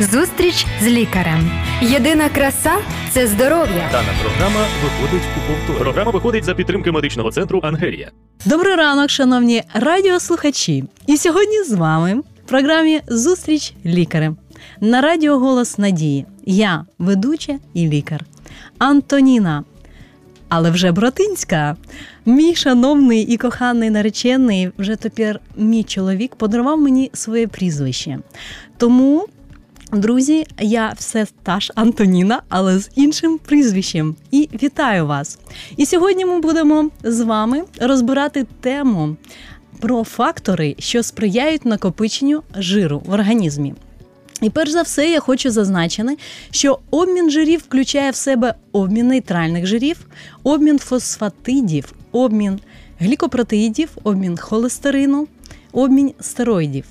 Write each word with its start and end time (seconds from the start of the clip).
Зустріч 0.00 0.66
з 0.82 0.86
лікарем. 0.86 1.50
Єдина 1.82 2.28
краса 2.28 2.72
це 3.10 3.26
здоров'я. 3.26 3.88
Дана 3.92 4.08
програма 4.22 4.66
виходить 4.82 5.28
у 5.36 5.52
повтор. 5.52 5.84
Програма 5.84 6.10
виходить 6.10 6.44
за 6.44 6.54
підтримки 6.54 6.90
медичного 6.92 7.30
центру 7.30 7.60
Ангелія. 7.62 8.10
Добрий 8.44 8.74
ранок, 8.74 9.10
шановні 9.10 9.62
радіослухачі. 9.74 10.84
І 11.06 11.16
сьогодні 11.16 11.62
з 11.62 11.72
вами 11.72 12.14
в 12.14 12.48
програмі 12.48 13.00
Зустріч 13.08 13.74
лікарем 13.86 14.36
на 14.80 15.00
радіо 15.00 15.38
Голос 15.38 15.78
Надії. 15.78 16.26
Я 16.46 16.84
ведуча 16.98 17.58
і 17.74 17.88
лікар 17.88 18.24
Антоніна. 18.78 19.64
Але 20.48 20.70
вже 20.70 20.92
братинська. 20.92 21.76
Мій 22.26 22.54
шановний 22.54 23.22
і 23.22 23.36
коханий 23.36 23.90
наречений, 23.90 24.70
вже 24.78 24.96
тепер 24.96 25.40
мій 25.56 25.84
чоловік 25.84 26.36
подарував 26.36 26.80
мені 26.80 27.10
своє 27.14 27.46
прізвище. 27.46 28.18
Тому, 28.76 29.26
друзі, 29.92 30.46
я 30.60 30.94
все 30.98 31.26
та 31.42 31.60
ж 31.60 31.72
Антоніна, 31.74 32.42
але 32.48 32.78
з 32.78 32.90
іншим 32.94 33.38
прізвищем. 33.38 34.16
І 34.30 34.48
вітаю 34.62 35.06
вас! 35.06 35.38
І 35.76 35.86
сьогодні 35.86 36.24
ми 36.24 36.40
будемо 36.40 36.90
з 37.02 37.20
вами 37.20 37.62
розбирати 37.80 38.46
тему 38.60 39.16
про 39.80 40.04
фактори, 40.04 40.76
що 40.78 41.02
сприяють 41.02 41.64
накопиченню 41.64 42.42
жиру 42.54 43.02
в 43.06 43.12
організмі. 43.12 43.74
І 44.42 44.50
перш 44.50 44.70
за 44.70 44.82
все, 44.82 45.10
я 45.10 45.20
хочу 45.20 45.50
зазначити, 45.50 46.16
що 46.50 46.78
обмін 46.90 47.30
жирів 47.30 47.60
включає 47.60 48.10
в 48.10 48.16
себе 48.16 48.54
обмін 48.72 49.08
нейтральних 49.08 49.66
жирів, 49.66 50.06
обмін 50.42 50.78
фосфатидів, 50.78 51.92
обмін 52.12 52.60
глікопротеїдів, 52.98 53.88
обмін 54.04 54.36
холестерину, 54.36 55.28
обмін 55.72 56.12
стероїдів. 56.20 56.84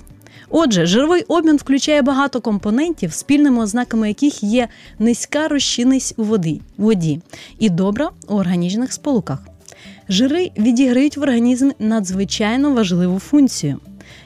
Отже, 0.50 0.86
жировий 0.86 1.22
обмін 1.22 1.56
включає 1.56 2.02
багато 2.02 2.40
компонентів, 2.40 3.12
спільними 3.12 3.62
ознаками 3.62 4.08
яких 4.08 4.42
є 4.42 4.68
низька 4.98 5.48
розчинність 5.48 6.14
у 6.16 6.22
воді, 6.22 6.60
воді 6.76 7.20
і 7.58 7.70
добра 7.70 8.10
у 8.28 8.34
органічних 8.34 8.92
сполуках. 8.92 9.38
Жири 10.08 10.50
відіграють 10.58 11.16
в 11.16 11.22
організмі 11.22 11.72
надзвичайно 11.78 12.74
важливу 12.74 13.18
функцію. 13.18 13.80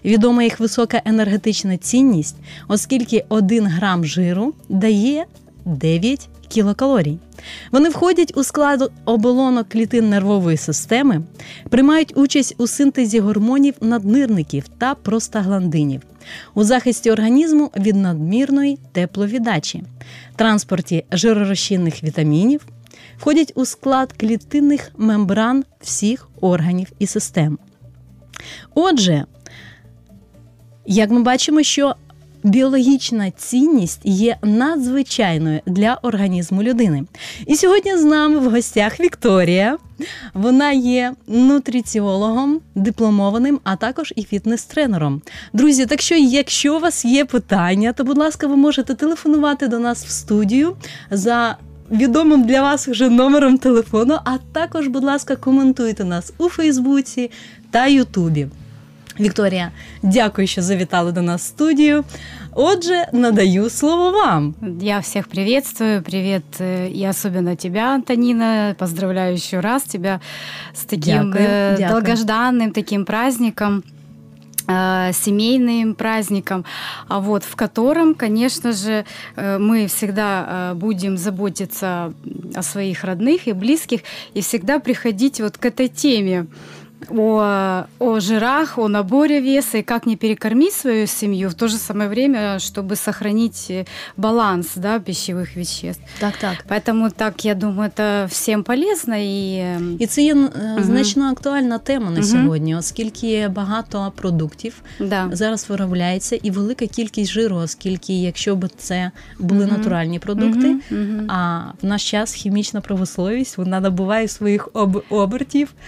Відома 0.04 0.42
їх 0.42 0.60
висока 0.60 1.02
енергетична 1.04 1.76
цінність, 1.76 2.36
оскільки 2.68 3.24
1 3.28 3.66
грам 3.66 4.04
жиру 4.04 4.54
дає 4.68 5.24
9 5.64 6.28
кілокалорій. 6.48 7.18
Вони 7.72 7.88
входять 7.88 8.32
у 8.36 8.44
склад 8.44 8.92
оболонок 9.04 9.68
клітин 9.68 10.10
нервової 10.10 10.56
системи, 10.56 11.22
приймають 11.68 12.12
участь 12.16 12.54
у 12.58 12.66
синтезі 12.66 13.20
гормонів 13.20 13.74
наднирників 13.80 14.64
та 14.78 14.94
простагландинів, 14.94 16.00
у 16.54 16.64
захисті 16.64 17.10
організму 17.10 17.70
від 17.76 17.96
надмірної 17.96 18.78
тепловіддачі, 18.92 19.82
транспорті 20.36 21.04
жиророзчинних 21.12 22.04
вітамінів, 22.04 22.66
входять 23.18 23.52
у 23.54 23.64
склад 23.64 24.12
клітинних 24.12 24.90
мембран 24.96 25.64
всіх 25.80 26.28
органів 26.40 26.92
і 26.98 27.06
систем. 27.06 27.58
Отже, 28.74 29.24
як 30.86 31.10
ми 31.10 31.22
бачимо, 31.22 31.62
що 31.62 31.94
біологічна 32.42 33.30
цінність 33.30 34.00
є 34.04 34.36
надзвичайною 34.42 35.60
для 35.66 35.98
організму 36.02 36.62
людини. 36.62 37.04
І 37.46 37.56
сьогодні 37.56 37.96
з 37.96 38.04
нами 38.04 38.38
в 38.38 38.50
гостях 38.50 39.00
Вікторія. 39.00 39.78
Вона 40.34 40.72
є 40.72 41.12
нутриціологом, 41.26 42.60
дипломованим, 42.74 43.60
а 43.64 43.76
також 43.76 44.12
і 44.16 44.24
фітнес-тренером. 44.24 45.20
Друзі, 45.52 45.86
так 45.86 46.00
що, 46.00 46.14
якщо 46.14 46.76
у 46.76 46.80
вас 46.80 47.04
є 47.04 47.24
питання, 47.24 47.92
то, 47.92 48.04
будь 48.04 48.18
ласка, 48.18 48.46
ви 48.46 48.56
можете 48.56 48.94
телефонувати 48.94 49.68
до 49.68 49.78
нас 49.78 50.04
в 50.04 50.10
студію 50.10 50.76
за. 51.10 51.56
Відомим 51.90 52.42
для 52.42 52.62
вас 52.62 52.88
вже 52.88 53.08
номером 53.08 53.58
телефону, 53.58 54.18
а 54.24 54.38
також, 54.52 54.86
будь 54.86 55.04
ласка, 55.04 55.36
коментуйте 55.36 56.04
нас 56.04 56.32
у 56.38 56.48
Фейсбуці 56.48 57.30
та 57.70 57.86
Ютубі. 57.86 58.46
Вікторія, 59.19 59.71
дякую, 60.03 60.47
що 60.47 60.61
завітали 60.61 61.11
до 61.11 61.21
нас 61.21 61.41
в 61.41 61.45
студію. 61.45 62.03
Отже, 62.53 63.07
надаю 63.13 63.69
слово 63.69 64.11
вам. 64.11 64.55
Я 64.81 64.99
всех 64.99 65.27
приветствую. 65.27 66.01
Привет 66.01 66.43
и 66.95 67.07
особенно 67.09 67.55
тебя, 67.55 67.95
Антонина. 67.95 68.75
Поздравляю 68.77 69.33
еще 69.35 69.61
раз 69.61 69.83
тебя 69.83 70.19
с 70.73 70.85
таким 70.85 71.31
Дякую, 71.31 71.47
э, 71.47 71.75
дякую. 71.77 71.89
долгожданным 71.89 72.71
таким 72.71 73.05
праздником 73.05 73.83
э, 74.67 75.11
семейным 75.13 75.95
праздником, 75.95 76.65
а 77.07 77.19
вот 77.19 77.43
в 77.43 77.55
котором, 77.55 78.15
конечно 78.15 78.71
же, 78.71 79.05
э, 79.35 79.57
мы 79.57 79.87
всегда 79.87 80.45
э, 80.47 80.73
будем 80.75 81.17
заботиться 81.17 82.13
о 82.55 82.63
своих 82.63 83.03
родных 83.03 83.47
и 83.47 83.53
близких 83.53 84.01
и 84.33 84.41
всегда 84.41 84.79
приходить 84.79 85.41
вот 85.41 85.57
к 85.57 85.65
этой 85.65 85.87
теме 85.87 86.45
о, 87.09 87.83
о 87.99 88.19
жирах, 88.19 88.77
о 88.79 88.87
наборе 88.87 89.39
веса 89.39 89.77
и 89.77 89.83
как 89.83 90.05
не 90.05 90.15
перекормить 90.15 90.73
свою 90.73 91.07
семью 91.07 91.49
в 91.49 91.53
то 91.53 91.67
же 91.67 91.77
самое 91.77 92.09
время, 92.09 92.57
чтобы 92.59 92.95
сохранить 92.95 93.67
э, 93.69 93.85
баланс 94.17 94.71
да, 94.75 94.99
пищевых 94.99 95.55
веществ. 95.55 96.01
Так, 96.19 96.37
так. 96.37 96.65
Поэтому 96.67 97.11
так, 97.11 97.45
я 97.45 97.53
думаю, 97.55 97.89
это 97.95 98.27
всем 98.29 98.63
полезно 98.63 99.15
и 99.15 99.59
э, 99.59 99.97
І 99.99 100.07
це 100.07 100.21
є 100.23 100.35
е, 100.35 100.49
значно 100.83 101.25
актуальна 101.31 101.77
тема 101.77 102.05
на 102.05 102.11
Мгм. 102.11 102.23
сьогодні, 102.23 102.75
оскільки 102.75 103.47
багато 103.47 104.13
продуктів 104.15 104.73
да. 104.99 105.29
зараз 105.31 105.69
виробляється 105.69 106.35
і 106.43 106.51
велика 106.51 106.87
кількість 106.87 107.31
жиру, 107.31 107.55
оскільки 107.55 108.13
якщо 108.21 108.55
б 108.55 108.69
це 108.77 109.11
були 109.39 109.65
Мгм. 109.65 109.77
натуральні 109.77 110.19
продукти. 110.19 110.67
Мгм, 110.67 110.81
мгм. 110.89 111.31
А 111.31 111.61
в 111.81 111.85
наш 111.85 112.11
час 112.11 112.33
хімічна 112.33 112.81
промисловість 112.81 113.57
вона 113.57 113.79
набуває 113.79 114.27
своїх 114.27 114.69
об- 114.73 115.03
обертів 115.09 115.73
е, 115.73 115.81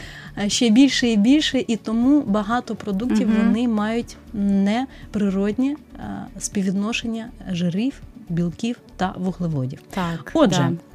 ще 0.47 0.71
більше 0.71 1.09
і 1.09 1.17
більше, 1.17 1.65
і 1.69 1.77
тому 1.77 2.21
багато 2.21 2.75
продуктів 2.75 3.29
угу. 3.29 3.37
вони 3.43 3.69
мають 3.69 4.17
неприродні 4.33 5.71
е, 5.71 5.77
співвідношення 6.39 7.31
жирів, 7.51 8.03
білків 8.29 8.77
та 8.97 9.15
вуглеводів. 9.19 9.79
Так, 9.91 10.33
Отже, 10.35 10.69
да. 10.71 10.92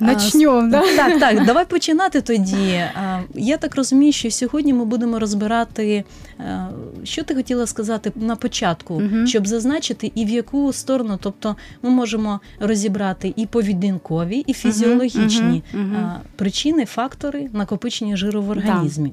Начнем, 0.00 0.70
да? 0.70 0.82
Так, 0.96 1.20
так, 1.20 1.46
давай 1.46 1.64
починати 1.66 2.20
тоді. 2.20 2.74
А, 2.94 3.20
Я 3.34 3.56
так 3.56 3.76
розумію, 3.76 4.12
що 4.12 4.30
сьогодні 4.30 4.72
ми 4.74 4.84
будемо 4.84 5.18
розбирати, 5.18 6.04
е, 6.40 6.66
що 7.04 7.22
ти 7.24 7.34
хотіла 7.34 7.66
сказати 7.66 8.12
на 8.16 8.36
початку, 8.36 9.00
Мгм. 9.00 9.26
щоб 9.26 9.46
зазначити, 9.46 10.12
і 10.14 10.24
в 10.24 10.28
яку 10.28 10.72
сторону, 10.72 11.18
тобто 11.22 11.56
ми 11.82 11.90
можемо 11.90 12.40
розібрати 12.60 13.32
і 13.36 13.46
поведінкові, 13.46 14.36
і 14.46 14.52
фізіологічні 14.52 15.62
мгм. 15.72 15.96
а, 15.96 16.20
причини, 16.36 16.84
фактори 16.86 17.48
накопичення 17.52 18.16
жиру 18.16 18.42
в 18.42 18.50
організмі. 18.50 19.12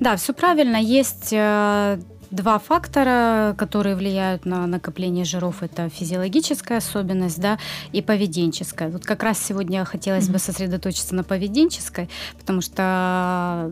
Да, 0.00 0.14
все 0.14 0.32
правильно. 0.32 0.78
Есть 0.78 1.32
э, 1.32 1.98
два 2.32 2.58
фактора, 2.58 3.54
которые 3.56 3.94
влияют 3.94 4.46
на 4.46 4.66
накопление 4.66 5.24
жиров. 5.24 5.62
Это 5.62 5.88
физиологическая 5.88 6.78
особенность, 6.78 7.40
да, 7.40 7.58
и 7.92 8.02
поведенческая. 8.02 8.88
Вот 8.88 9.04
как 9.04 9.22
раз 9.22 9.38
сегодня 9.38 9.84
хотелось 9.84 10.24
Мгм. 10.24 10.32
бы 10.32 10.38
сосредоточиться 10.38 11.14
на 11.14 11.22
поведенческой, 11.24 12.08
потому 12.38 12.60
что 12.62 13.70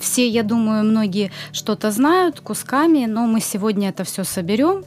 все, 0.00 0.26
я 0.28 0.42
думаю, 0.42 0.84
многие 0.84 1.30
что-то 1.52 1.90
знают 1.90 2.40
кусками, 2.40 3.06
но 3.06 3.26
мы 3.26 3.40
сегодня 3.40 3.90
это 3.90 4.04
все 4.04 4.24
соберем 4.24 4.84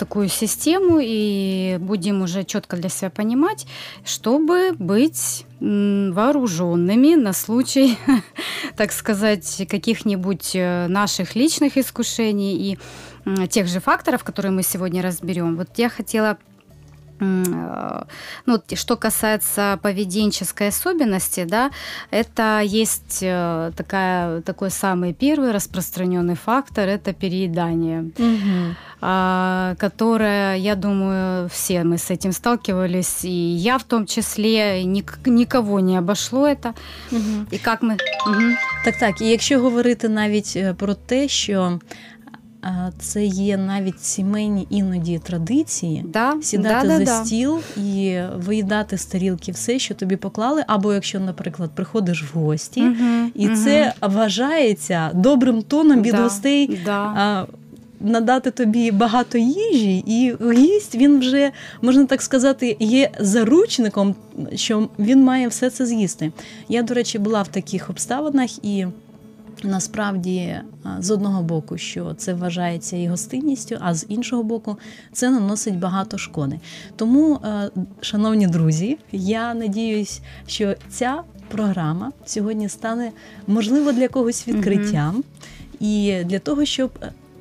такую 0.00 0.28
систему 0.28 0.98
и 0.98 1.76
будем 1.78 2.22
уже 2.22 2.42
четко 2.44 2.76
для 2.78 2.88
себя 2.88 3.10
понимать, 3.10 3.66
чтобы 4.02 4.72
быть 4.78 5.44
вооруженными 5.60 7.16
на 7.16 7.34
случай, 7.34 7.98
так 8.76 8.92
сказать, 8.92 9.66
каких-нибудь 9.68 10.52
э, 10.54 10.86
наших 10.88 11.36
личных 11.36 11.76
искушений 11.76 12.56
и 12.56 12.78
тех 13.48 13.66
же 13.66 13.80
факторов, 13.80 14.24
которые 14.24 14.52
мы 14.52 14.62
сегодня 14.62 15.02
разберем. 15.02 15.56
Вот 15.56 15.68
я 15.76 15.90
хотела 15.90 16.38
ну, 17.20 18.04
вот 18.46 18.78
что 18.78 18.96
касается 18.96 19.78
поведенческой 19.82 20.68
особенности, 20.68 21.44
да, 21.44 21.70
это 22.10 22.60
есть 22.64 23.18
э, 23.22 23.72
такая, 23.76 24.40
такой 24.40 24.70
самый 24.70 25.12
первый 25.12 25.52
распространенный 25.52 26.36
фактор, 26.36 26.88
это 26.88 27.12
переедание 27.12 28.10
Угу. 28.18 28.76
которая, 29.78 30.56
я 30.56 30.74
думаю, 30.74 31.48
все 31.48 31.84
мы 31.84 31.96
с 31.96 32.10
этим 32.10 32.32
сталкивались, 32.32 33.24
и 33.24 33.30
я 33.30 33.78
в 33.78 33.84
том 33.84 34.06
числе, 34.06 34.84
ник- 34.84 35.26
никого 35.26 35.80
не 35.80 35.96
обошло 35.96 36.46
это. 36.46 36.74
Угу. 37.12 37.46
И 37.50 37.58
как 37.58 37.82
мы... 37.82 37.96
Мгм. 38.26 38.56
Так, 38.84 38.98
так. 38.98 39.20
І 39.20 39.28
якщо 39.28 39.60
говорити 39.60 40.08
навіть 40.08 40.52
е, 40.56 40.74
про 40.74 40.94
те, 40.94 41.28
що 41.28 41.80
це 42.98 43.24
є 43.24 43.56
навіть 43.56 44.04
сімейні 44.04 44.66
іноді 44.70 45.18
традиції. 45.18 46.04
Да, 46.08 46.34
Сідати 46.42 46.88
да, 46.88 46.98
за 46.98 47.04
да. 47.04 47.24
стіл 47.24 47.58
і 47.76 48.20
виїдати 48.36 48.98
з 48.98 49.06
тарілки 49.06 49.52
все, 49.52 49.78
що 49.78 49.94
тобі 49.94 50.16
поклали, 50.16 50.64
або 50.66 50.92
якщо, 50.92 51.20
наприклад, 51.20 51.70
приходиш 51.74 52.24
в 52.34 52.38
гості, 52.38 52.82
Мгм, 52.82 53.32
і 53.34 53.46
мгм. 53.46 53.56
це 53.56 53.92
вважається 54.00 55.10
добрим 55.14 55.62
тоном 55.62 56.02
від 56.02 56.12
Да, 56.12 56.22
гостей 56.22 56.80
Да. 56.84 56.98
а, 57.16 57.46
надати 58.00 58.50
тобі 58.50 58.90
багато 58.90 59.38
їжі, 59.38 59.98
і 60.06 60.34
гість 60.52 60.94
він 60.94 61.18
вже 61.18 61.50
можна 61.82 62.06
так 62.06 62.22
сказати 62.22 62.76
є 62.80 63.10
заручником, 63.20 64.14
що 64.54 64.88
він 64.98 65.24
має 65.24 65.48
все 65.48 65.70
це 65.70 65.86
з'їсти. 65.86 66.32
Я, 66.68 66.82
до 66.82 66.94
речі, 66.94 67.18
була 67.18 67.42
в 67.42 67.48
таких 67.48 67.90
обставинах 67.90 68.64
і. 68.64 68.86
Насправді, 69.64 70.56
з 70.98 71.10
одного 71.10 71.42
боку, 71.42 71.78
що 71.78 72.14
це 72.14 72.34
вважається 72.34 72.96
і 72.96 73.08
гостинністю, 73.08 73.76
а 73.80 73.94
з 73.94 74.06
іншого 74.08 74.42
боку, 74.42 74.76
це 75.12 75.30
наносить 75.30 75.78
багато 75.78 76.18
шкоди. 76.18 76.60
Тому, 76.96 77.40
шановні 78.00 78.46
друзі, 78.46 78.98
я 79.12 79.54
надіюсь, 79.54 80.20
що 80.46 80.74
ця 80.88 81.22
програма 81.48 82.12
сьогодні 82.24 82.68
стане 82.68 83.12
можливо 83.46 83.92
для 83.92 84.08
когось 84.08 84.48
відкриттям, 84.48 85.16
mm-hmm. 85.16 86.20
і 86.20 86.24
для 86.24 86.38
того, 86.38 86.64
щоб 86.64 86.90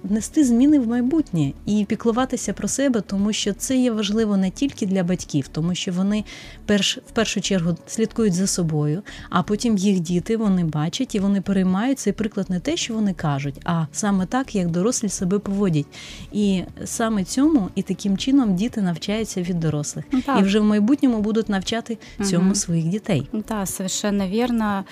внести 0.03 0.43
зміни 0.43 0.79
в 0.79 0.87
майбутнє 0.87 1.51
і 1.65 1.85
піклуватися 1.89 2.53
про 2.53 2.67
себе, 2.67 3.01
тому 3.01 3.33
що 3.33 3.53
це 3.53 3.77
є 3.77 3.91
важливо 3.91 4.37
не 4.37 4.51
тільки 4.51 4.85
для 4.85 5.03
батьків, 5.03 5.47
тому 5.47 5.75
що 5.75 5.91
вони 5.91 6.23
перш 6.65 6.97
в 6.97 7.11
першу 7.11 7.41
чергу 7.41 7.77
слідкують 7.87 8.33
за 8.33 8.47
собою, 8.47 9.01
а 9.29 9.43
потім 9.43 9.77
їх 9.77 9.99
діти 9.99 10.37
вони 10.37 10.63
бачать 10.63 11.15
і 11.15 11.19
вони 11.19 11.41
переймають 11.41 11.99
цей 11.99 12.13
приклад 12.13 12.49
не 12.49 12.59
те, 12.59 12.77
що 12.77 12.93
вони 12.93 13.13
кажуть, 13.13 13.55
а 13.65 13.85
саме 13.91 14.25
так, 14.25 14.55
як 14.55 14.71
дорослі 14.71 15.09
себе 15.09 15.39
поводять. 15.39 15.85
І 16.31 16.63
саме 16.85 17.23
цьому 17.23 17.69
і 17.75 17.81
таким 17.81 18.17
чином 18.17 18.55
діти 18.55 18.81
навчаються 18.81 19.41
від 19.41 19.59
дорослих, 19.59 20.05
ну, 20.11 20.21
так. 20.21 20.39
і 20.39 20.43
вже 20.43 20.59
в 20.59 20.63
майбутньому 20.63 21.19
будуть 21.19 21.49
навчати 21.49 21.97
цьому 22.23 22.45
угу. 22.45 22.55
своїх 22.55 22.85
дітей. 22.85 23.29
Так, 23.45 23.67
совершенно 23.67 24.27
вірно. 24.27 24.83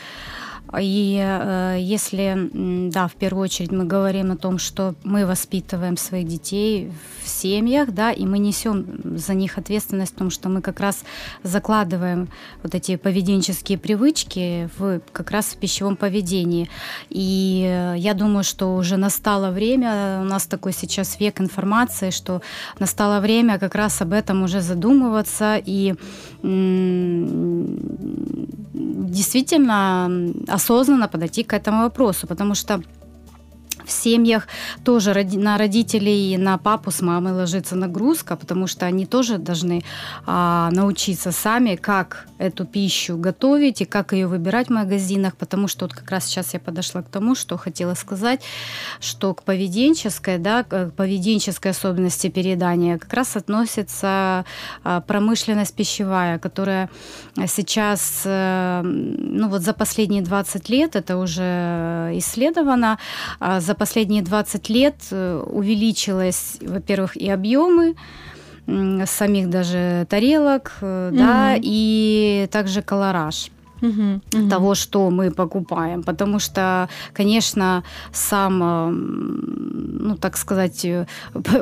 И 0.80 1.20
э, 1.24 1.78
если, 1.80 2.50
да, 2.92 3.08
в 3.08 3.16
первую 3.16 3.44
очередь 3.44 3.72
мы 3.72 3.86
говорим 3.86 4.32
о 4.32 4.36
том, 4.36 4.58
что 4.58 4.96
мы 5.04 5.26
воспитываем 5.26 5.98
своих 5.98 6.28
детей 6.28 6.92
в 7.24 7.30
семьях, 7.30 7.92
да, 7.92 8.12
и 8.12 8.26
мы 8.26 8.40
несем 8.40 9.18
за 9.18 9.34
них 9.34 9.58
ответственность 9.58 10.14
в 10.14 10.18
том, 10.18 10.30
что 10.30 10.50
мы 10.50 10.62
как 10.62 10.80
раз 10.80 11.04
закладываем 11.44 12.28
вот 12.64 12.76
эти 12.76 12.98
поведенческие 12.98 13.78
привычки 13.78 14.70
в, 14.78 15.00
как 15.14 15.32
раз 15.32 15.46
в 15.46 15.58
пищевом 15.58 15.96
поведении. 15.96 16.70
И 17.10 17.64
э, 17.66 17.96
я 17.98 18.14
думаю, 18.14 18.44
что 18.44 18.76
уже 18.76 18.98
настало 18.98 19.52
время, 19.52 20.20
у 20.22 20.26
нас 20.26 20.48
такой 20.48 20.74
сейчас 20.74 21.20
век 21.20 21.40
информации, 21.40 22.10
что 22.10 22.42
настало 22.80 23.22
время 23.22 23.58
как 23.58 23.76
раз 23.76 24.02
об 24.02 24.12
этом 24.12 24.44
уже 24.44 24.62
задумываться 24.62 25.62
и 25.66 25.96
действительно 28.74 30.10
осознанно 30.58 31.08
подойти 31.08 31.44
к 31.44 31.54
этому 31.54 31.84
вопросу, 31.84 32.28
потому 32.28 32.56
что 32.56 32.82
в 33.88 33.92
семьях 33.92 34.48
тоже 34.84 35.14
на 35.34 35.58
родителей, 35.58 36.38
на 36.38 36.58
папу 36.58 36.92
с 36.92 37.02
мамой 37.02 37.34
ложится 37.34 37.76
нагрузка, 37.76 38.36
потому 38.36 38.68
что 38.68 38.86
они 38.86 39.06
тоже 39.06 39.38
должны 39.38 39.84
а, 40.26 40.70
научиться 40.72 41.32
сами, 41.32 41.76
как 41.76 42.28
эту 42.38 42.66
пищу 42.66 43.18
готовить 43.18 43.82
и 43.82 43.86
как 43.86 44.14
ее 44.14 44.28
выбирать 44.28 44.68
в 44.68 44.72
магазинах, 44.72 45.36
потому 45.36 45.68
что 45.68 45.86
вот 45.86 45.94
как 45.94 46.12
раз 46.12 46.26
сейчас 46.26 46.54
я 46.54 46.60
подошла 46.60 47.02
к 47.02 47.10
тому, 47.10 47.36
что 47.36 47.58
хотела 47.58 47.96
сказать, 47.96 48.42
что 49.00 49.34
к 49.34 49.44
поведенческой, 49.44 50.38
да, 50.38 50.64
к 50.64 50.92
поведенческой 50.92 51.72
особенности 51.72 52.30
переедания 52.30 52.98
как 52.98 53.14
раз 53.14 53.36
относится 53.36 54.46
а, 54.84 55.02
промышленность 55.02 55.76
пищевая, 55.76 56.40
которая 56.40 56.90
сейчас, 57.48 58.24
э, 58.26 58.82
ну 58.84 59.48
вот 59.50 59.62
за 59.62 59.74
последние 59.74 60.22
20 60.22 60.70
лет, 60.70 60.96
это 60.96 61.18
уже 61.18 62.12
исследовано, 62.14 62.98
а, 63.40 63.60
за 63.60 63.76
последние 63.78 64.22
20 64.22 64.70
лет 64.70 64.96
э, 65.12 65.44
увеличилось, 65.46 66.58
во-первых, 66.62 67.16
и 67.16 67.30
объемы, 67.30 67.96
самих 69.06 69.50
даже 69.50 70.06
тарелок, 70.10 70.74
mm-hmm. 70.82 71.12
да, 71.18 71.56
и 71.56 72.50
также 72.52 72.82
колораж 72.82 73.50
угу, 73.82 74.22
угу. 74.34 74.50
того, 74.50 74.76
что 74.76 75.10
мы 75.10 75.32
покупаем. 75.32 76.04
Потому 76.04 76.40
что, 76.40 76.90
конечно, 77.14 77.84
сам, 78.12 78.60
ну 78.90 80.16
так 80.18 80.38
сказать, 80.38 80.86
э, 80.86 81.06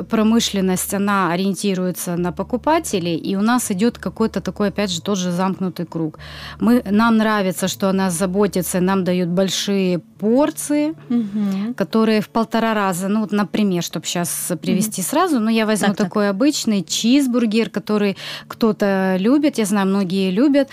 промышленность, 0.08 0.94
она 0.94 1.32
ориентируется 1.32 2.16
на 2.16 2.32
покупателей, 2.32 3.16
и 3.16 3.36
у 3.36 3.40
нас 3.40 3.70
идет 3.70 3.98
какой-то 3.98 4.40
такой, 4.40 4.68
опять 4.68 4.90
же, 4.90 5.00
тоже 5.00 5.30
замкнутый 5.30 5.86
круг. 5.86 6.18
Мы, 6.60 6.82
нам 6.90 7.16
нравится, 7.16 7.68
что 7.68 7.88
о 7.88 7.92
нас 7.92 8.14
заботится, 8.14 8.80
нам 8.80 9.04
дают 9.04 9.28
большие 9.28 9.98
порции, 9.98 10.94
угу. 11.10 11.74
которые 11.76 12.20
в 12.20 12.28
полтора 12.28 12.74
раза, 12.74 13.08
ну 13.08 13.20
вот, 13.20 13.32
например, 13.32 13.82
чтобы 13.82 14.06
сейчас 14.06 14.52
привести 14.60 15.02
угу. 15.02 15.08
сразу, 15.08 15.40
ну 15.40 15.50
я 15.50 15.66
возьму 15.66 15.88
так, 15.88 15.96
такой 15.96 16.26
так. 16.26 16.34
обычный 16.34 16.82
чизбургер, 16.82 17.70
который 17.70 18.16
кто-то 18.48 19.16
любит, 19.18 19.58
я 19.58 19.64
знаю, 19.64 19.86
многие 19.86 20.30
любят, 20.30 20.68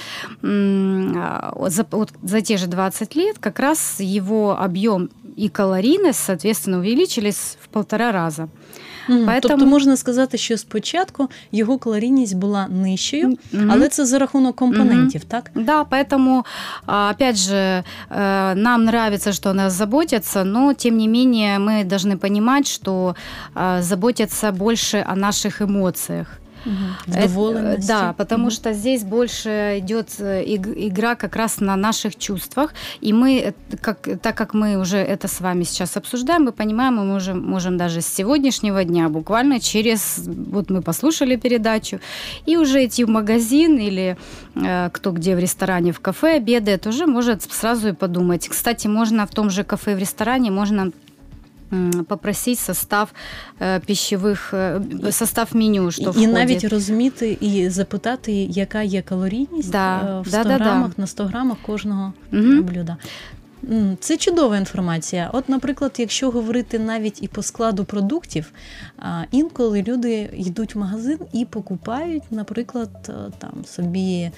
за, 1.67 1.87
вот, 1.91 2.13
за 2.23 2.41
те 2.41 2.57
же 2.57 2.67
20 2.67 3.17
лет 3.17 3.39
как 3.39 3.59
раз 3.59 4.01
его 4.01 4.59
объем 4.61 5.11
и 5.37 5.49
калорийность, 5.49 6.19
соответственно, 6.25 6.79
увеличились 6.79 7.59
в 7.61 7.69
полтора 7.69 8.13
раза. 8.13 8.49
Mm, 9.09 9.27
Поэтому... 9.27 9.41
Тобто 9.41 9.67
можна 9.67 9.97
сказати, 9.97 10.39
що 10.39 10.59
спочатку 10.59 11.29
його 11.53 11.79
калорійність 11.79 12.37
була 12.37 12.69
нижчою, 12.69 13.29
mm-hmm. 13.29 13.73
але 13.73 13.89
це 13.89 14.07
за 14.07 14.19
рахунок 14.19 14.57
компонентів, 14.57 15.21
mm-hmm. 15.21 15.29
так? 15.29 15.51
Да, 15.55 15.85
поэтому, 15.85 16.45
опять 16.87 17.37
же, 17.37 17.85
нам 18.55 18.83
нравится, 18.83 19.33
что 19.33 19.51
о 19.51 19.55
нас 19.55 19.73
заботятся, 19.73 20.45
но, 20.45 20.75
тем 20.75 20.97
не 20.97 21.09
менее, 21.09 21.59
мы 21.59 21.85
должны 21.85 22.17
понимать, 22.17 22.67
что 22.67 23.15
заботятся 23.81 24.53
больше 24.53 25.05
о 25.09 25.17
наших 25.17 25.63
эмоциях. 25.63 26.27
Угу. 26.66 27.18
Да, 27.88 28.14
потому 28.18 28.46
угу. 28.46 28.52
что 28.52 28.74
здесь 28.74 29.04
больше 29.04 29.76
идет 29.80 30.10
э, 30.20 30.44
игра 30.46 31.16
как 31.16 31.36
раз 31.36 31.60
на 31.60 31.76
наших 31.76 32.16
чувствах. 32.16 32.74
И 33.02 33.14
мы, 33.14 33.40
э, 33.40 33.54
как, 33.82 34.08
так 34.22 34.36
как 34.36 34.54
мы 34.54 34.78
уже 34.78 34.98
это 34.98 35.28
с 35.28 35.42
вами 35.42 35.64
сейчас 35.64 35.98
обсуждаем, 35.98 36.44
мы 36.44 36.52
понимаем, 36.52 36.96
мы 36.96 37.06
можем, 37.06 37.44
можем 37.44 37.78
даже 37.78 38.02
с 38.02 38.08
сегодняшнего 38.08 38.84
дня, 38.84 39.10
буквально 39.10 39.60
через... 39.60 40.24
Вот 40.26 40.70
мы 40.70 40.82
послушали 40.82 41.36
передачу, 41.36 42.00
и 42.46 42.58
уже 42.58 42.86
идти 42.86 43.04
в 43.04 43.10
магазин 43.10 43.78
или 43.78 44.18
э, 44.56 44.90
кто 44.92 45.12
где 45.12 45.36
в 45.36 45.40
ресторане, 45.40 45.92
в 45.92 46.00
кафе 46.00 46.38
обедает, 46.38 46.88
уже 46.88 47.06
может 47.06 47.44
сразу 47.44 47.90
и 47.90 47.94
подумать. 47.94 48.48
Кстати, 48.48 48.88
можно 48.88 49.26
в 49.26 49.32
том 49.32 49.50
же 49.50 49.64
кафе, 49.64 49.96
в 49.96 50.00
ресторане, 50.00 50.52
можно 50.52 50.92
попросить 52.09 52.59
состав 52.59 53.13
э, 53.61 53.81
пищевих, 53.87 54.55
э, 54.55 55.13
состав 55.13 55.49
меню, 55.53 55.91
що 55.91 56.03
і 56.03 56.07
входить. 56.07 56.33
навіть 56.33 56.65
розуміти 56.65 57.39
і 57.41 57.69
запитати, 57.69 58.33
яка 58.33 58.83
є 58.83 59.03
калорійність 59.03 59.71
да, 59.71 60.01
э, 60.01 60.23
в 60.23 60.29
100 60.29 60.45
да, 60.45 60.55
грамах 60.55 60.89
да. 60.97 61.03
на 61.03 61.07
100 61.07 61.25
грамах 61.25 61.59
кожного 61.67 62.13
угу. 62.33 62.63
блюда. 62.63 62.97
Це 64.01 64.17
чудова 64.17 64.57
інформація. 64.57 65.31
От, 65.33 65.49
наприклад, 65.49 65.95
якщо 65.99 66.31
говорити 66.31 66.79
навіть 66.79 67.23
і 67.23 67.29
по 67.29 67.43
складу 67.43 67.85
продуктів, 67.85 68.53
інколи 69.31 69.83
люди 69.83 70.31
йдуть 70.33 70.75
в 70.75 70.79
магазин 70.79 71.19
і 71.33 71.45
покупають, 71.45 72.23
наприклад, 72.31 72.91
е, 73.09 73.13
там 73.39 73.65
собі 73.65 74.31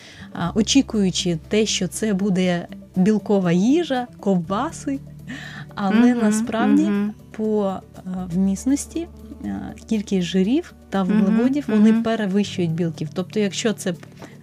очікуючи 0.55 1.39
те, 1.49 1.67
що 1.67 1.89
це 1.89 2.15
буде 2.15 2.67
білкова 2.97 3.53
їжа, 3.53 4.07
ковбаси. 4.21 4.99
Але 5.76 6.14
mm-hmm, 6.14 6.24
насправді 6.24 6.84
mm-hmm. 6.84 7.10
по 7.32 7.74
е, 7.74 8.02
вмісності 8.34 9.08
е, 9.46 9.74
кількість 9.90 10.28
жирів 10.28 10.74
та 10.90 11.04
вуглеводів 11.04 11.64
вони 11.68 11.94
перевищують 11.94 12.72
білків. 12.72 13.10
Тобто, 13.14 13.40
якщо 13.40 13.74
це 13.74 13.94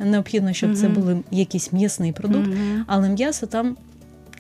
необхідно, 0.01 0.53
щоб 0.53 0.77
це 0.77 0.89
був 0.89 1.25
якийсь 1.31 1.73
м'ясний 1.73 2.13
продукт, 2.13 2.49
але 2.87 3.09
м'ясо 3.09 3.47
там. 3.47 3.77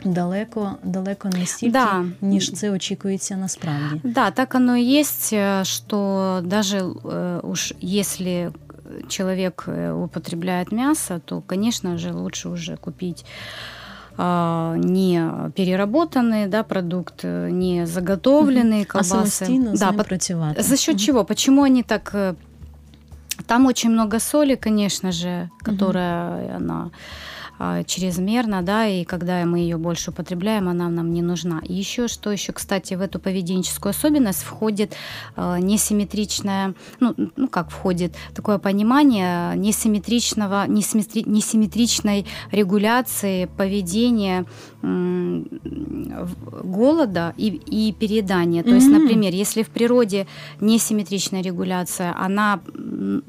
Далеко, 0.04 0.72
далеко 0.84 1.28
не 1.28 1.46
стільки, 1.46 1.72
да. 1.72 2.04
ніж 2.20 2.52
це 2.52 2.70
очікується 2.70 3.37
насправді. 3.37 4.00
Да, 4.04 4.30
так 4.30 4.54
оно 4.54 4.76
и 4.76 4.82
есть, 5.00 5.34
что 5.62 6.40
даже 6.44 6.78
э, 6.78 7.40
уж 7.40 7.75
если 7.82 8.52
человек 9.08 9.64
э, 9.66 9.92
употребляет 9.92 10.72
мясо, 10.72 11.20
то, 11.25 11.40
конечно 11.40 11.99
же, 11.99 12.12
лучше 12.12 12.49
уже 12.49 12.76
купить 12.76 13.25
не 14.19 15.50
переработанный 15.54 16.47
да, 16.47 16.62
продукт, 16.62 17.25
не 17.25 17.87
заготовленные 17.87 18.85
колбасы. 18.85 19.45
А 19.45 19.92
да, 19.92 20.04
працювати. 20.04 20.61
За 20.61 20.76
счет 20.76 20.99
чего? 20.99 21.25
Почему 21.25 21.62
они 21.62 21.83
так... 21.83 22.11
Э, 22.14 22.35
там 23.47 23.66
очень 23.66 23.90
много 23.90 24.21
соли, 24.21 24.54
конечно 24.54 25.12
же, 25.12 25.50
которая 25.64 26.45
угу. 26.45 26.57
она 26.57 26.85
а, 26.85 26.90
чрезмерно, 27.87 28.62
да, 28.62 28.87
и 28.87 29.04
когда 29.04 29.44
мы 29.44 29.61
ее 29.61 29.76
больше 29.76 30.11
употребляем, 30.11 30.68
она 30.68 30.88
нам 30.88 31.12
не 31.12 31.23
нужна. 31.23 31.61
И 31.64 31.73
еще 31.75 32.09
что 32.09 32.30
еще, 32.30 32.52
кстати, 32.52 32.94
в 32.94 33.00
эту 33.00 33.18
поведенческую 33.21 33.90
особенность 33.90 34.42
входит 34.42 34.94
а, 35.37 35.59
несимметричное, 35.59 36.75
ну, 37.00 37.14
ну 37.37 37.49
как 37.49 37.71
входит, 37.71 38.14
такое 38.35 38.59
понимание 38.59 39.56
несимметричного, 39.56 40.66
несимметри, 40.66 41.23
несимметричной 41.26 42.26
регуляции 42.50 43.49
поведения 43.56 44.44
голода 46.64 47.35
и, 47.37 47.49
и 47.49 47.92
переедания. 47.92 48.62
То 48.64 48.71
mm-hmm. 48.71 48.75
есть, 48.75 48.88
например, 48.88 49.32
если 49.32 49.62
в 49.62 49.68
природе 49.71 50.26
несимметричная 50.61 51.42
регуляция, 51.42 52.12
она 52.18 52.61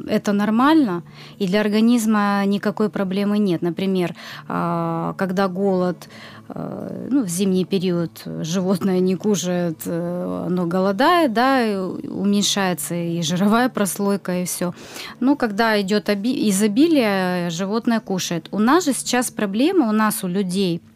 это 0.08 0.34
нормально, 0.34 1.03
и 1.38 1.46
для 1.46 1.62
организма 1.62 2.44
никакой 2.46 2.89
проблемы 2.89 3.38
нет. 3.38 3.62
Например, 3.62 4.12
а, 4.48 5.13
когда 5.17 5.48
голод 5.48 6.10
а, 6.50 7.08
ну, 7.10 7.24
в 7.24 7.27
зимний 7.27 7.65
период 7.65 8.24
животное 8.41 9.00
не 9.00 9.15
кушает, 9.15 9.79
э, 9.86 10.46
оно 10.48 10.65
голодает, 10.65 11.34
да, 11.34 11.86
уменьшается 11.86 12.96
и 12.96 13.22
жировая 13.22 13.70
прослойка, 13.70 14.41
и 14.41 14.46
все. 14.46 14.74
Но 15.20 15.36
когда 15.36 15.79
идет 15.82 16.10
изобилие, 16.10 17.50
животное 17.50 18.00
кушает. 18.00 18.48
У 18.51 18.60
нас 18.60 18.86
же 18.86 18.93
сейчас 18.93 19.32
проблема, 19.32 19.89
у 19.89 19.91
нас, 19.91 20.24
у 20.24 20.27
людей– 20.27 20.82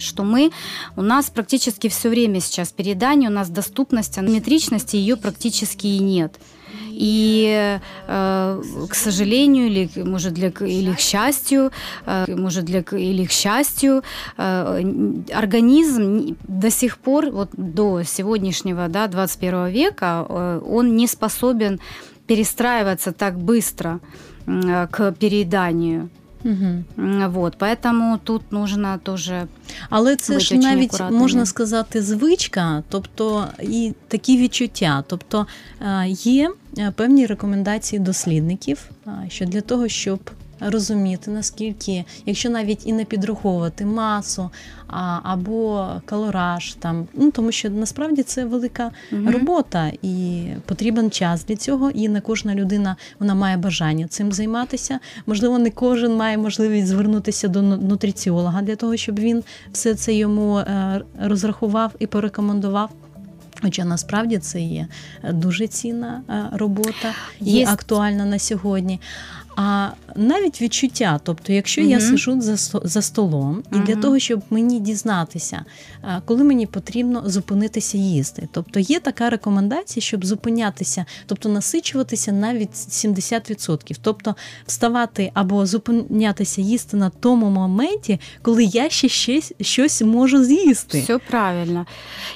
что 0.00 0.24
мы, 0.24 0.50
у 0.96 1.02
нас 1.02 1.30
практически 1.30 1.88
все 1.88 2.08
время 2.08 2.40
сейчас 2.40 2.72
передание, 2.72 3.30
у 3.30 3.32
нас 3.32 3.48
доступность, 3.48 4.18
а 4.18 4.22
метричности 4.22 4.96
ее 4.96 5.16
практически 5.16 5.86
и 5.86 5.98
нет. 5.98 6.38
И, 6.99 7.79
э, 8.07 8.61
к 8.89 8.95
сожалению, 8.95 9.67
или, 9.67 9.89
может, 10.03 10.33
для, 10.33 10.49
или 10.49 10.93
к 10.93 10.99
счастью, 10.99 11.71
э, 12.05 12.35
может, 12.35 12.65
для, 12.65 12.79
или 12.79 13.25
к 13.25 13.31
счастью, 13.31 14.03
э, 14.37 14.83
организм 15.33 16.35
до 16.47 16.71
сих 16.71 16.97
пор, 16.97 17.31
вот 17.31 17.49
до 17.53 18.03
сегодняшнего, 18.03 18.87
да, 18.87 19.07
21 19.07 19.67
века, 19.67 20.25
э, 20.29 20.61
он 20.67 20.95
не 20.95 21.07
способен 21.07 21.79
перестраиваться 22.27 23.11
так 23.11 23.37
быстро 23.37 23.99
э, 24.47 24.87
к 24.91 25.11
перееданию. 25.11 26.09
Угу. 26.45 27.29
Вот, 27.29 27.55
Поэтому 27.57 28.19
тут 28.23 28.51
нужно 28.51 28.99
теж. 29.03 29.31
Але 29.89 30.15
це 30.15 30.39
ж 30.39 30.55
навіть 30.55 30.93
акуратними. 30.93 31.21
можна 31.21 31.45
сказати 31.45 32.01
звичка, 32.01 32.83
тобто 32.89 33.47
і 33.61 33.93
такі 34.07 34.37
відчуття. 34.37 35.03
Тобто 35.07 35.47
е, 35.81 36.07
є 36.07 36.49
е, 36.49 36.53
певні 36.94 37.26
рекомендації 37.26 38.00
дослідників, 38.00 38.90
е, 39.06 39.10
що 39.28 39.46
для 39.46 39.60
того, 39.60 39.88
щоб 39.88 40.20
розуміти, 40.60 41.30
наскільки, 41.30 42.04
якщо 42.26 42.50
навіть 42.50 42.86
і 42.86 42.92
не 42.92 43.04
підраховувати 43.04 43.84
масу 43.84 44.50
а, 44.86 45.20
або 45.22 45.88
калораж, 46.04 46.74
там, 46.74 47.08
ну 47.14 47.30
тому 47.30 47.52
що 47.52 47.70
насправді 47.70 48.22
це 48.22 48.44
велика 48.44 48.90
угу. 49.12 49.30
робота 49.32 49.92
і 50.02 50.44
потрібен 50.64 51.10
час 51.10 51.44
для 51.44 51.56
цього. 51.56 51.90
І 51.90 52.08
не 52.08 52.20
кожна 52.20 52.54
людина 52.54 52.96
вона 53.18 53.34
має 53.34 53.56
бажання 53.56 54.06
цим 54.06 54.32
займатися. 54.32 54.98
Можливо, 55.26 55.58
не 55.58 55.70
кожен 55.70 56.16
має 56.16 56.38
можливість 56.38 56.86
звернутися 56.86 57.48
до 57.48 57.62
нутриціолога 57.62 58.62
для 58.62 58.76
того, 58.76 58.96
щоб 58.96 59.18
він 59.18 59.44
все 59.72 59.94
це 59.94 60.14
йому 60.14 60.58
е, 60.58 61.00
розрахував 61.20 61.92
і 61.98 62.06
порекомендував. 62.06 62.90
Хоча 63.61 63.85
насправді 63.85 64.37
це 64.37 64.61
є 64.61 64.87
дуже 65.23 65.67
цінна 65.67 66.21
е, 66.29 66.57
робота 66.57 67.13
і 67.41 67.51
є 67.51 67.67
актуальна 67.67 68.25
на 68.25 68.39
сьогодні. 68.39 68.99
А 69.56 69.88
навіть 70.16 70.62
відчуття, 70.62 71.20
тобто, 71.24 71.52
якщо 71.52 71.80
угу. 71.80 71.90
я 71.90 72.00
сижу 72.00 72.40
за 72.40 72.56
за 72.84 73.02
столом, 73.02 73.62
і 73.72 73.76
угу. 73.76 73.84
для 73.86 73.96
того, 73.96 74.18
щоб 74.18 74.42
мені 74.50 74.80
дізнатися, 74.80 75.64
коли 76.24 76.44
мені 76.44 76.66
потрібно 76.66 77.22
зупинитися 77.26 77.98
їсти. 77.98 78.48
Тобто 78.52 78.80
є 78.80 79.00
така 79.00 79.30
рекомендація, 79.30 80.02
щоб 80.02 80.26
зупинятися, 80.26 81.04
тобто 81.26 81.48
насичуватися 81.48 82.32
навіть 82.32 82.72
70%. 82.72 83.98
Тобто 84.02 84.36
вставати 84.66 85.30
або 85.34 85.66
зупинятися 85.66 86.60
їсти 86.60 86.96
на 86.96 87.10
тому 87.10 87.50
моменті, 87.50 88.20
коли 88.42 88.64
я 88.64 88.90
ще 88.90 89.08
щось, 89.08 89.52
щось 89.60 90.02
можу 90.02 90.44
з'їсти. 90.44 91.00
Все 91.00 91.18
правильно. 91.18 91.86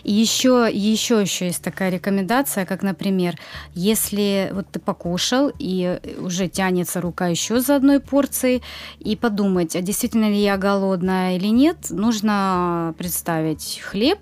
И 0.08 0.22
еще, 0.22 0.70
еще, 0.92 1.22
еще 1.22 1.46
есть 1.46 1.62
такая 1.62 1.90
рекомендация, 1.90 2.66
как, 2.66 2.82
например, 2.82 3.38
если 3.76 4.50
вот 4.54 4.66
ты 4.72 4.78
покушал 4.78 5.52
и 5.60 5.98
уже 6.20 6.48
тянется 6.48 7.00
рука 7.04 7.28
еще 7.28 7.60
за 7.60 7.76
одной 7.76 8.00
порцией, 8.00 8.62
и 8.98 9.14
подумать, 9.14 9.76
а 9.76 9.80
действительно 9.80 10.28
ли 10.28 10.42
я 10.42 10.56
голодная 10.56 11.36
или 11.36 11.48
нет, 11.48 11.90
нужно 11.90 12.94
представить 12.98 13.80
хлеб, 13.84 14.18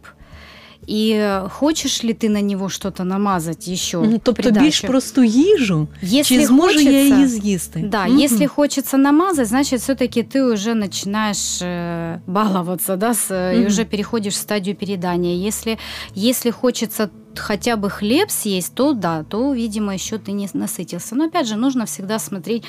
і 0.88 1.22
хочеш 1.50 2.04
ли 2.04 2.14
ти 2.14 2.30
на 2.30 2.42
нього 2.42 2.70
щось 2.70 3.00
намазати 3.00 3.76
ще? 3.76 3.98
Ну, 3.98 4.22
тобто 4.24 4.34
придачу? 4.34 4.66
більш 4.66 4.82
просту 4.82 5.24
їжу, 5.24 5.88
если 6.04 6.24
чи 6.24 6.46
зможу 6.46 6.74
хочется, 6.74 6.92
я 6.92 7.04
її 7.04 7.28
з'їсти? 7.28 7.84
Да, 7.92 8.06
угу. 8.08 8.20
если 8.20 8.48
хочется 8.48 8.98
намазать, 8.98 9.48
значит, 9.48 9.82
все-таки 9.82 10.24
ты 10.24 10.54
уже 10.54 10.74
начинаешь 10.74 11.62
э, 11.62 12.20
баловаться, 12.28 12.96
да, 12.96 13.14
с, 13.14 13.32
угу. 13.32 13.62
и 13.62 13.66
уже 13.68 13.86
переходишь 13.86 14.34
в 14.34 14.38
стадию 14.38 14.76
передания. 14.76 15.48
Если, 15.48 15.78
если 16.16 16.52
хочется 16.52 17.10
хотя 17.36 17.76
бы 17.76 17.90
хлеб 17.90 18.32
съесть, 18.32 18.74
то 18.74 18.94
да, 18.94 19.24
то, 19.24 19.54
видимо, 19.54 19.94
еще 19.94 20.18
ты 20.18 20.32
не 20.32 20.50
насытился. 20.54 21.16
Но 21.16 21.26
опять 21.26 21.48
же, 21.48 21.56
нужно 21.56 21.86
всегда 21.86 22.20
смотреть, 22.20 22.64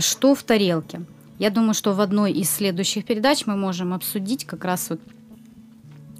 что 0.00 0.34
в 0.34 0.42
тарелке. 0.42 1.00
Я 1.38 1.50
думаю, 1.50 1.74
что 1.74 1.92
в 1.92 2.00
одной 2.00 2.32
из 2.32 2.50
следующих 2.50 3.04
передач 3.04 3.46
мы 3.46 3.56
можем 3.56 3.92
обсудить 3.92 4.44
как 4.44 4.64
раз 4.64 4.90
вот 4.90 5.00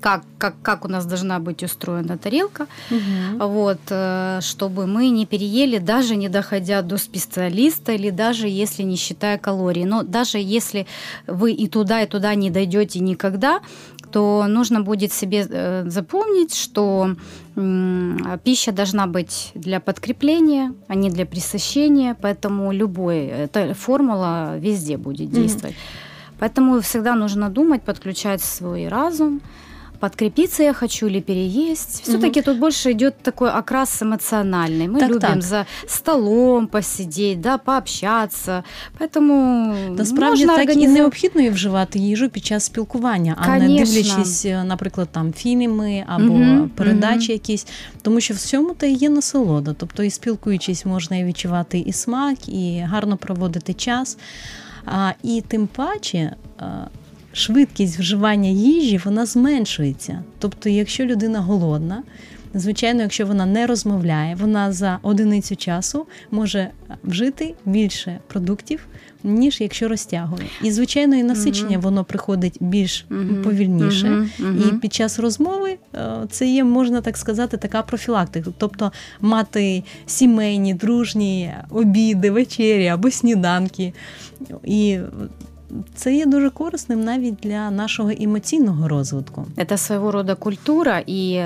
как, 0.03 0.23
как, 0.37 0.55
как 0.61 0.85
у 0.85 0.89
нас 0.89 1.05
должна 1.05 1.39
быть 1.39 1.63
устроена 1.63 2.17
тарелка, 2.17 2.67
угу. 2.91 3.47
вот, 3.47 3.79
э, 3.89 4.39
чтобы 4.41 4.85
мы 4.85 5.09
не 5.09 5.25
переели, 5.25 5.77
даже 5.77 6.17
не 6.17 6.27
доходя 6.27 6.81
до 6.81 6.97
специалиста, 6.97 7.93
или 7.93 8.09
даже 8.09 8.49
если 8.49 8.83
не 8.83 8.97
считая 8.97 9.37
калорий. 9.37 9.85
Но 9.85 10.03
даже 10.03 10.39
если 10.39 10.85
вы 11.25 11.53
и 11.53 11.69
туда, 11.69 12.01
и 12.01 12.07
туда 12.07 12.35
не 12.35 12.49
дойдете 12.49 12.99
никогда, 12.99 13.61
то 14.11 14.45
нужно 14.47 14.81
будет 14.81 15.13
себе 15.13 15.47
э, 15.49 15.89
запомнить, 15.89 16.53
что 16.53 17.15
пища 18.43 18.71
должна 18.71 19.07
быть 19.07 19.51
для 19.55 19.79
подкрепления, 19.79 20.73
а 20.89 20.95
не 20.95 21.09
для 21.09 21.25
присыщения, 21.25 22.13
поэтому 22.21 22.73
любой, 22.73 23.27
эта 23.27 23.73
формула 23.73 24.57
везде 24.57 24.97
будет 24.97 25.31
действовать. 25.31 25.75
Mm-hmm. 25.75 26.39
Поэтому 26.39 26.81
всегда 26.81 27.15
нужно 27.15 27.49
думать, 27.49 27.83
подключать 27.83 28.41
свой 28.41 28.89
разум, 28.89 29.39
подкрепиться 30.02 30.62
я 30.62 30.72
хочу 30.72 31.06
или 31.06 31.20
переесть. 31.20 32.02
Все-таки 32.02 32.40
угу. 32.40 32.44
тут 32.44 32.58
больше 32.58 32.92
идет 32.92 33.14
такой 33.22 33.50
окрас 33.50 34.02
эмоциональный. 34.02 34.86
Мы 34.86 35.00
так, 35.00 35.08
любим 35.08 35.20
так. 35.20 35.42
за 35.42 35.66
столом 35.86 36.66
посидеть, 36.66 37.40
да, 37.40 37.58
пообщатися. 37.58 38.64
Поэтому 38.98 39.74
Насправді 39.96 40.46
так 40.46 40.54
організм... 40.54 40.80
і 40.80 40.88
необхідно 40.88 41.42
і 41.42 41.50
вживати 41.50 41.98
їжу 41.98 42.28
під 42.28 42.44
час 42.44 42.64
спілкування, 42.64 43.36
а 43.38 43.46
Конечно. 43.46 43.68
не 43.68 43.84
дивлячись, 43.84 44.44
наприклад, 44.64 45.08
там 45.12 45.32
фільми 45.32 46.04
або 46.06 46.32
угу. 46.32 46.70
передачі 46.74 47.26
угу. 47.26 47.32
якісь, 47.32 47.66
тому 48.02 48.20
що 48.20 48.34
в 48.34 48.38
цьому 48.38 48.74
та 48.74 48.86
є 48.86 49.08
насолода. 49.08 49.74
Тобто 49.78 50.02
і 50.02 50.10
спілкуючись, 50.10 50.86
можна 50.86 51.16
і 51.16 51.24
відчувати 51.24 51.78
і 51.78 51.92
смак, 51.92 52.48
і 52.48 52.80
гарно 52.80 53.16
проводити 53.16 53.74
час. 53.74 54.18
А, 54.86 55.12
І 55.22 55.42
тим 55.48 55.66
паче 55.66 56.36
швидкість 57.33 57.99
вживання 57.99 58.49
їжі 58.49 59.01
вона 59.05 59.25
зменшується. 59.25 60.23
Тобто, 60.39 60.69
якщо 60.69 61.05
людина 61.05 61.39
голодна, 61.39 62.03
звичайно, 62.53 63.01
якщо 63.01 63.25
вона 63.25 63.45
не 63.45 63.67
розмовляє, 63.67 64.35
вона 64.35 64.71
за 64.71 64.99
одиницю 65.01 65.55
часу 65.55 66.05
може 66.31 66.69
вжити 67.03 67.53
більше 67.65 68.19
продуктів. 68.27 68.87
Ніж 69.25 69.61
якщо 69.61 69.87
розтягує. 69.87 70.45
І, 70.63 70.71
звичайно, 70.71 71.15
і 71.15 71.23
насичення 71.23 71.77
uh-huh. 71.77 71.81
воно 71.81 72.03
приходить 72.03 72.57
більш 72.59 73.05
uh-huh. 73.09 73.43
повільніше. 73.43 74.07
Uh-huh. 74.07 74.75
І 74.75 74.79
під 74.79 74.93
час 74.93 75.19
розмови 75.19 75.77
е, 75.95 75.99
це 76.31 76.47
є, 76.47 76.63
можна 76.63 77.01
так 77.01 77.17
сказати, 77.17 77.57
така 77.57 77.81
профілактика. 77.81 78.49
Тобто 78.57 78.91
мати 79.21 79.83
сімейні, 80.05 80.73
дружні 80.73 81.53
обіди, 81.69 82.31
вечері 82.31 82.87
або 82.87 83.11
сніданки. 83.11 83.93
І 84.63 84.99
це 85.94 86.14
є 86.14 86.26
дуже 86.26 86.50
корисним 86.50 87.04
навіть 87.04 87.34
для 87.34 87.70
нашого 87.70 88.10
емоційного 88.10 88.88
розвитку. 88.88 89.46
Это 89.56 89.76
своего 89.76 90.10
рода 90.10 90.34
культура, 90.34 91.02
и 91.08 91.44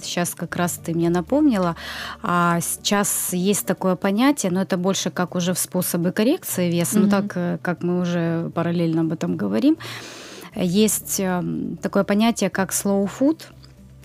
сейчас 0.00 0.34
как 0.34 0.56
раз 0.56 0.80
ты 0.86 0.94
мне 0.94 1.10
напомнила, 1.10 1.74
а 2.22 2.60
сейчас 2.60 3.34
есть 3.34 3.66
такое 3.66 3.94
понятие, 3.94 4.52
но 4.52 4.60
это 4.60 4.76
больше 4.76 5.10
как 5.10 5.36
уже 5.36 5.52
в 5.52 5.58
способы 5.58 6.12
коррекции 6.12 6.70
веса, 6.70 6.98
mm-hmm. 6.98 7.02
ну 7.02 7.10
так 7.10 7.36
э, 7.36 7.58
как 7.62 7.82
мы 7.82 8.00
уже 8.00 8.50
параллельно 8.54 9.00
об 9.00 9.12
этом 9.12 9.36
говорим, 9.36 9.76
есть 10.54 11.22
такое 11.80 12.04
понятие, 12.04 12.50
как 12.50 12.72
slow 12.72 13.08
food – 13.20 13.56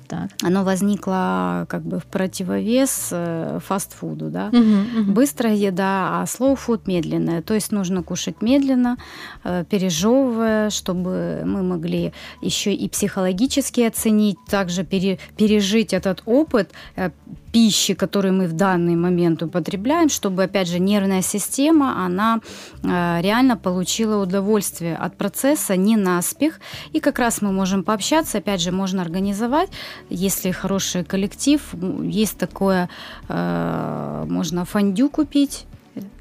так. 0.09 0.31
оно 0.43 0.65
возникло 0.65 1.67
как 1.69 1.83
бы 1.83 1.99
в 1.99 2.05
противовес 2.05 3.09
э, 3.13 3.59
фастфуду, 3.65 4.31
да. 4.31 4.49
Угу, 4.49 5.01
угу. 5.01 5.13
Быстрая 5.13 5.55
еда, 5.55 6.21
а 6.21 6.25
slow 6.25 6.57
food 6.57 6.83
медленная. 6.87 7.43
То 7.43 7.55
есть 7.55 7.73
нужно 7.73 8.03
кушать 8.03 8.43
медленно, 8.43 8.97
э, 9.45 9.65
пережевывая, 9.69 10.71
чтобы 10.71 11.43
мы 11.45 11.63
могли 11.63 12.13
еще 12.41 12.73
и 12.75 12.89
психологически 12.89 13.81
оценить, 13.81 14.39
также 14.49 14.85
пере- 14.85 15.19
пережить 15.37 15.93
этот 15.93 16.23
опыт 16.27 16.71
э, 16.97 17.11
пищи, 17.53 17.95
которую 17.95 18.35
мы 18.35 18.49
в 18.49 18.53
данный 18.53 18.97
момент 18.97 19.43
употребляем, 19.43 20.11
чтобы, 20.11 20.45
опять 20.45 20.69
же, 20.69 20.79
нервная 20.79 21.23
система, 21.23 22.05
она 22.05 22.41
реально 22.83 23.57
получила 23.57 24.23
удовольствие 24.23 24.95
от 24.95 25.17
процесса, 25.17 25.75
не 25.75 25.97
наспех. 25.97 26.61
И 26.93 27.01
как 27.01 27.19
раз 27.19 27.41
мы 27.41 27.53
можем 27.53 27.83
пообщаться, 27.83 28.39
опять 28.39 28.61
же, 28.61 28.73
можно 28.73 29.01
организовать, 29.01 29.71
если 30.11 30.51
хороший 30.51 31.05
коллектив, 31.05 31.61
есть 32.03 32.39
такое, 32.39 32.89
э, 33.29 34.25
можно 34.29 34.65
фондю 34.65 35.09
купить, 35.09 35.67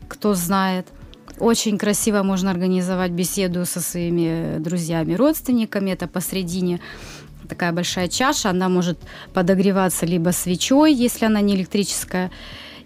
кто 0.08 0.34
знает. 0.34 0.88
Очень 1.40 1.78
красиво 1.78 2.24
можно 2.24 2.52
организовать 2.52 3.12
беседу 3.12 3.66
со 3.66 3.82
своими 3.82 4.58
друзьями, 4.60 5.16
родственниками. 5.16 5.92
Это 5.92 6.08
посредине 6.08 6.80
такая 7.48 7.72
большая 7.72 8.08
чаша, 8.08 8.50
она 8.50 8.70
может 8.70 8.98
подогреваться 9.34 10.06
либо 10.06 10.32
свечой, 10.32 10.94
если 10.94 11.26
она 11.26 11.42
не 11.42 11.56
электрическая, 11.56 12.32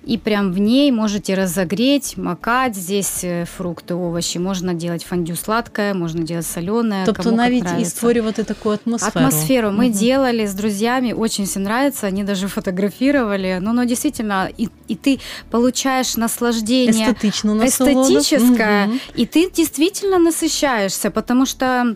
и 0.06 0.18
прям 0.18 0.52
в 0.54 0.58
ней 0.60 0.92
можете 0.92 1.36
разогреть, 1.36 2.18
макать 2.18 2.76
здесь 2.76 3.24
э, 3.24 3.46
фрукты, 3.46 3.94
овощи. 3.96 4.38
Можно 4.40 4.74
делать 4.74 5.04
фондю 5.04 5.36
сладкое, 5.36 5.94
можно 5.94 6.24
делать 6.24 6.46
соленое. 6.46 7.06
Тобто 7.06 7.32
навіть 7.32 7.66
і 7.82 7.86
створювати 7.86 8.44
таку 8.44 8.70
атмосферу. 8.70 9.26
Атмосферу 9.26 9.68
мы 9.70 9.86
Мгм. 9.90 9.92
делали 9.92 10.46
с 10.48 10.54
друзьями, 10.54 11.14
очень 11.14 11.46
всем 11.46 11.64
нравится, 11.64 12.08
они 12.08 12.24
даже 12.24 12.48
фотографировали. 12.48 13.60
Ну, 13.62 13.74
но 13.74 13.84
действительно, 13.84 14.50
и, 14.58 14.70
и 14.88 14.96
ты 14.96 15.20
получаешь 15.52 16.18
наслаждение 16.18 17.16
насолоду. 17.44 18.02
эстетическое, 18.20 18.88
Мгм. 18.88 19.00
и 19.18 19.26
ты 19.26 19.52
действительно 19.52 20.18
насыщаешься, 20.18 21.12
потому 21.12 21.46
что 21.46 21.96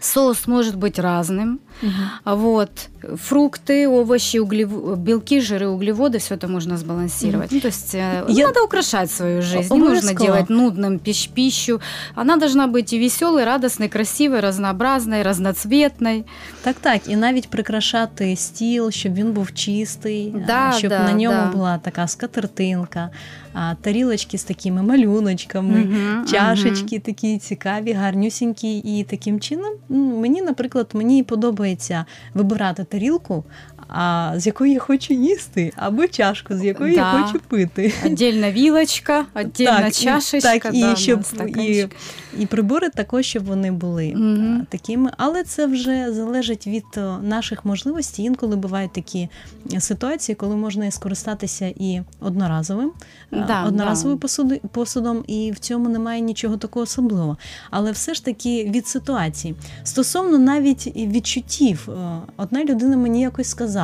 соус 0.00 0.46
может 0.46 0.76
быть 0.76 0.98
разным. 0.98 1.60
Мгм. 1.81 1.93
А 2.23 2.35
Вот. 2.35 2.69
Фрукты, 3.17 3.87
овощи, 3.87 4.37
углев... 4.39 4.69
белки, 4.97 5.39
жиры, 5.41 5.67
углеводы, 5.67 6.17
все 6.17 6.35
это 6.35 6.47
можно 6.47 6.77
сбалансировать. 6.77 7.51
Ну, 7.51 7.59
то 7.59 7.67
есть 7.67 7.95
э, 7.95 8.25
Я- 8.29 8.47
надо 8.47 8.63
украшать 8.63 9.11
свою 9.11 9.41
жизнь. 9.41 9.73
Не 9.73 9.79
нужно 9.79 10.11
Обов'язково. 10.11 10.25
делать 10.25 10.49
нудным 10.49 10.99
пищ- 10.99 11.29
пищу. 11.33 11.81
Она 12.15 12.37
должна 12.37 12.67
быть 12.67 12.93
и 12.95 12.99
веселой, 12.99 13.43
радостной, 13.43 13.89
красивой, 13.89 14.39
разнообразной, 14.39 15.23
разноцветной. 15.23 16.23
Так, 16.63 16.75
так, 16.81 17.01
і 17.07 17.15
навіть 17.15 17.49
прикрашати 17.49 18.35
стіл, 18.35 18.91
щоб 18.91 19.13
він 19.13 19.31
був 19.31 19.53
чистий, 19.53 20.33
а, 20.35 20.47
Да, 20.47 20.71
щоб 20.77 20.89
да, 20.89 21.03
на 21.03 21.11
ньому 21.13 21.37
да. 21.45 21.51
була 21.51 21.77
така 21.77 22.07
скатертинка, 22.07 23.09
а, 23.53 23.75
тарілочки 23.81 24.37
з 24.37 24.43
такими 24.43 24.81
малюночками. 24.83 25.79
Мгм, 25.79 26.25
Чашечки 26.31 26.99
такі 26.99 27.37
цікаві, 27.37 27.91
гарнюсінькі, 27.93 28.77
і 28.77 29.03
таким 29.03 29.39
чином 29.39 29.71
м, 29.91 29.97
мені, 30.19 30.41
наприклад, 30.41 30.87
мені 30.93 31.23
подобається 31.23 31.66
вибирати 32.34 32.84
тарілку, 32.84 33.44
а 33.88 34.32
з 34.36 34.46
якої 34.46 34.72
я 34.72 34.78
хочу 34.80 35.14
їсти, 35.14 35.72
або 35.76 36.06
чашку, 36.06 36.54
з 36.56 36.64
якої 36.64 36.94
Да. 36.94 37.00
я 37.00 37.22
хочу 37.22 37.40
пити. 37.48 37.92
вилочка, 38.56 39.26
Так, 39.32 39.60
і- 39.60 39.64
чашечка. 40.04 40.58
так, 40.58 40.70
і 40.74 40.80
да, 40.80 40.96
щоб- 40.96 41.24
стаканчик. 41.24 41.96
І 42.38 42.46
прибори 42.46 42.88
також, 42.88 43.26
щоб 43.26 43.44
вони 43.44 43.72
були 43.72 44.14
а, 44.16 44.64
такими. 44.70 45.10
Але 45.16 45.42
це 45.42 45.66
вже 45.66 46.12
залежить 46.12 46.66
від 46.66 46.84
наших 47.22 47.64
можливостей. 47.64 48.24
Інколи 48.24 48.56
бувають 48.56 48.92
такі 48.92 49.28
е, 49.72 49.80
ситуації, 49.80 50.36
коли 50.36 50.56
можна 50.56 50.86
і 50.86 50.90
скористатися 50.90 51.66
і 51.66 52.00
одноразовим, 52.20 52.92
Да, 53.32 53.64
одноразовим 53.64 54.18
да. 54.18 54.26
посуди- 54.26 54.60
посудом, 54.72 55.24
і 55.26 55.52
в 55.52 55.58
цьому 55.58 55.88
немає 55.88 56.20
нічого 56.20 56.56
такого 56.56 56.82
особливого. 56.82 57.36
Але 57.70 57.92
все 57.92 58.14
ж 58.14 58.24
таки 58.24 58.64
від 58.64 58.86
ситуації. 58.86 59.54
Стосовно 59.84 60.38
навіть 60.38 60.86
відчуттів, 60.96 61.88
е, 61.90 62.18
одна 62.36 62.64
людина 62.64 62.96
мені 62.96 63.20
якось 63.20 63.48
сказала: 63.48 63.77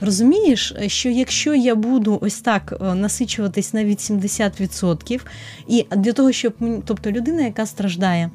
розумієш, 0.00 0.74
е, 0.82 0.88
що 0.88 1.08
якщо 1.08 1.54
я 1.54 1.74
буду 1.74 2.18
ось 2.22 2.40
так 2.40 2.74
е, 2.80 2.94
насичуватись 2.94 3.74
на 3.74 3.84
від 3.84 3.98
70%, 3.98 5.20
і 5.68 5.86
для 5.96 6.12
того, 6.12 6.32
щоб 6.32 6.52
тобто 6.84 7.10
людина, 7.10 7.42
яка 7.42 7.66
страждає. 7.66 8.30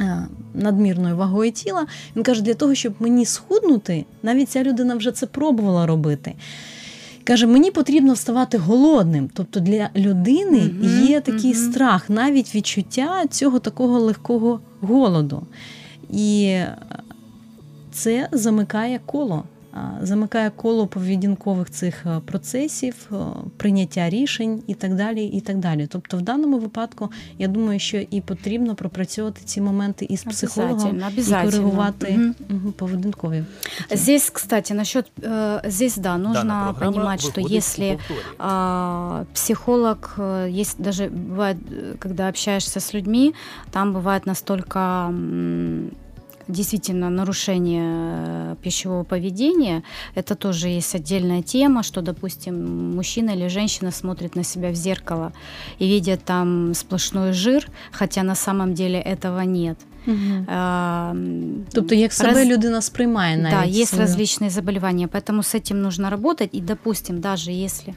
е, 0.00 0.26
Надмірною 0.54 1.16
вагою 1.16 1.52
тіла, 1.52 1.86
він 2.16 2.22
каже, 2.22 2.42
для 2.42 2.54
того, 2.54 2.74
щоб 2.74 2.94
мені 3.00 3.26
схуднути, 3.26 4.04
навіть 4.22 4.50
ця 4.50 4.62
людина 4.62 4.94
вже 4.94 5.12
це 5.12 5.26
пробувала 5.26 5.86
робити. 5.86 6.34
Каже, 7.24 7.46
мені 7.46 7.70
потрібно 7.70 8.12
вставати 8.12 8.58
голодним. 8.58 9.30
Тобто 9.34 9.60
для 9.60 9.90
людини 9.96 10.60
Мгм, 10.60 11.06
є 11.06 11.20
такий 11.20 11.50
мгм. 11.54 11.62
страх, 11.72 12.10
навіть 12.10 12.54
відчуття 12.54 13.24
цього 13.30 13.58
такого 13.58 13.98
легкого 14.00 14.60
голоду. 14.80 15.42
І 16.10 16.56
це 17.92 18.28
замикає 18.32 19.00
коло 19.06 19.44
а, 19.73 20.05
Замикає 20.05 20.51
коло 20.55 20.87
поведінкових 20.87 21.69
цих 21.69 22.05
е, 22.05 22.19
процесів, 22.25 22.95
е, 23.11 23.15
прийняття 23.57 24.09
рішень 24.09 24.63
і 24.67 24.73
так 24.73 24.95
далі. 24.95 25.25
і 25.25 25.41
так 25.41 25.57
далі. 25.57 25.87
Тобто, 25.87 26.17
в 26.17 26.21
даному 26.21 26.59
випадку, 26.59 27.11
я 27.39 27.47
думаю, 27.47 27.79
що 27.79 27.97
і 28.11 28.21
потрібно 28.21 28.75
пропрацьовувати 28.75 29.41
ці 29.45 29.61
моменти 29.61 30.05
із 30.09 30.23
психологом 30.23 30.75
Обязательно, 30.77 31.05
і 31.09 31.13
обязательно. 31.13 31.51
коригувати 31.51 32.11
Мгм. 32.17 32.35
мгм, 32.49 32.71
поведінкові. 32.71 33.43
такі. 33.87 34.01
Здесь, 34.01 34.29
кстати, 34.29 34.73
насчет 34.73 35.11
э, 35.21 35.69
здесь 35.69 35.97
да, 35.97 36.17
нужно 36.17 36.33
Дана 36.33 36.63
програма 36.73 36.91
понимать, 36.91 37.19
что 37.21 37.41
виходить 37.41 37.51
если 37.57 37.85
у 37.93 37.97
повторі. 37.97 38.17
а, 38.37 39.23
психолог, 39.33 40.15
э, 40.19 40.59
есть 40.61 40.81
даже 40.81 41.09
бывает, 41.09 41.55
э, 41.71 41.97
когда 41.99 42.27
общаешься 42.27 42.79
с 42.79 42.93
людьми, 42.95 43.33
там 43.71 43.93
бывает 43.95 44.21
настолько 44.27 44.79
м, 45.09 45.91
действительно 46.48 47.10
нарушение 47.10 48.52
э, 48.52 48.56
пищевого 48.62 49.04
поведения. 49.04 49.82
Это 50.14 50.34
тоже 50.34 50.68
есть 50.68 50.94
отдельная 50.94 51.42
тема, 51.42 51.82
что, 51.82 52.02
допустим, 52.02 52.94
мужчина 52.96 53.30
или 53.30 53.48
женщина 53.48 53.90
смотрит 53.90 54.36
на 54.36 54.44
себя 54.44 54.70
в 54.70 54.74
зеркало 54.74 55.32
и 55.78 55.86
видит 55.88 56.24
там 56.24 56.74
сплошной 56.74 57.32
жир, 57.32 57.68
хотя 57.92 58.22
на 58.22 58.34
самом 58.34 58.74
деле 58.74 58.98
этого 59.00 59.40
нет. 59.40 59.78
Мгм. 60.06 60.46
А, 60.48 61.14
Тобто, 61.72 61.94
як 61.94 62.12
себе 62.12 62.30
раз- 62.32 62.46
людина 62.46 62.80
сприймає 62.82 63.36
навіть. 63.36 63.54
да, 63.54 63.64
есть 63.80 63.88
свою. 63.94 64.06
различные 64.06 64.50
заболевания, 64.50 65.06
поэтому 65.08 65.38
с 65.42 65.54
этим 65.54 65.74
нужно 65.74 66.10
работать. 66.10 66.50
И, 66.54 66.60
допустим, 66.60 67.20
даже 67.20 67.50
если 67.52 67.94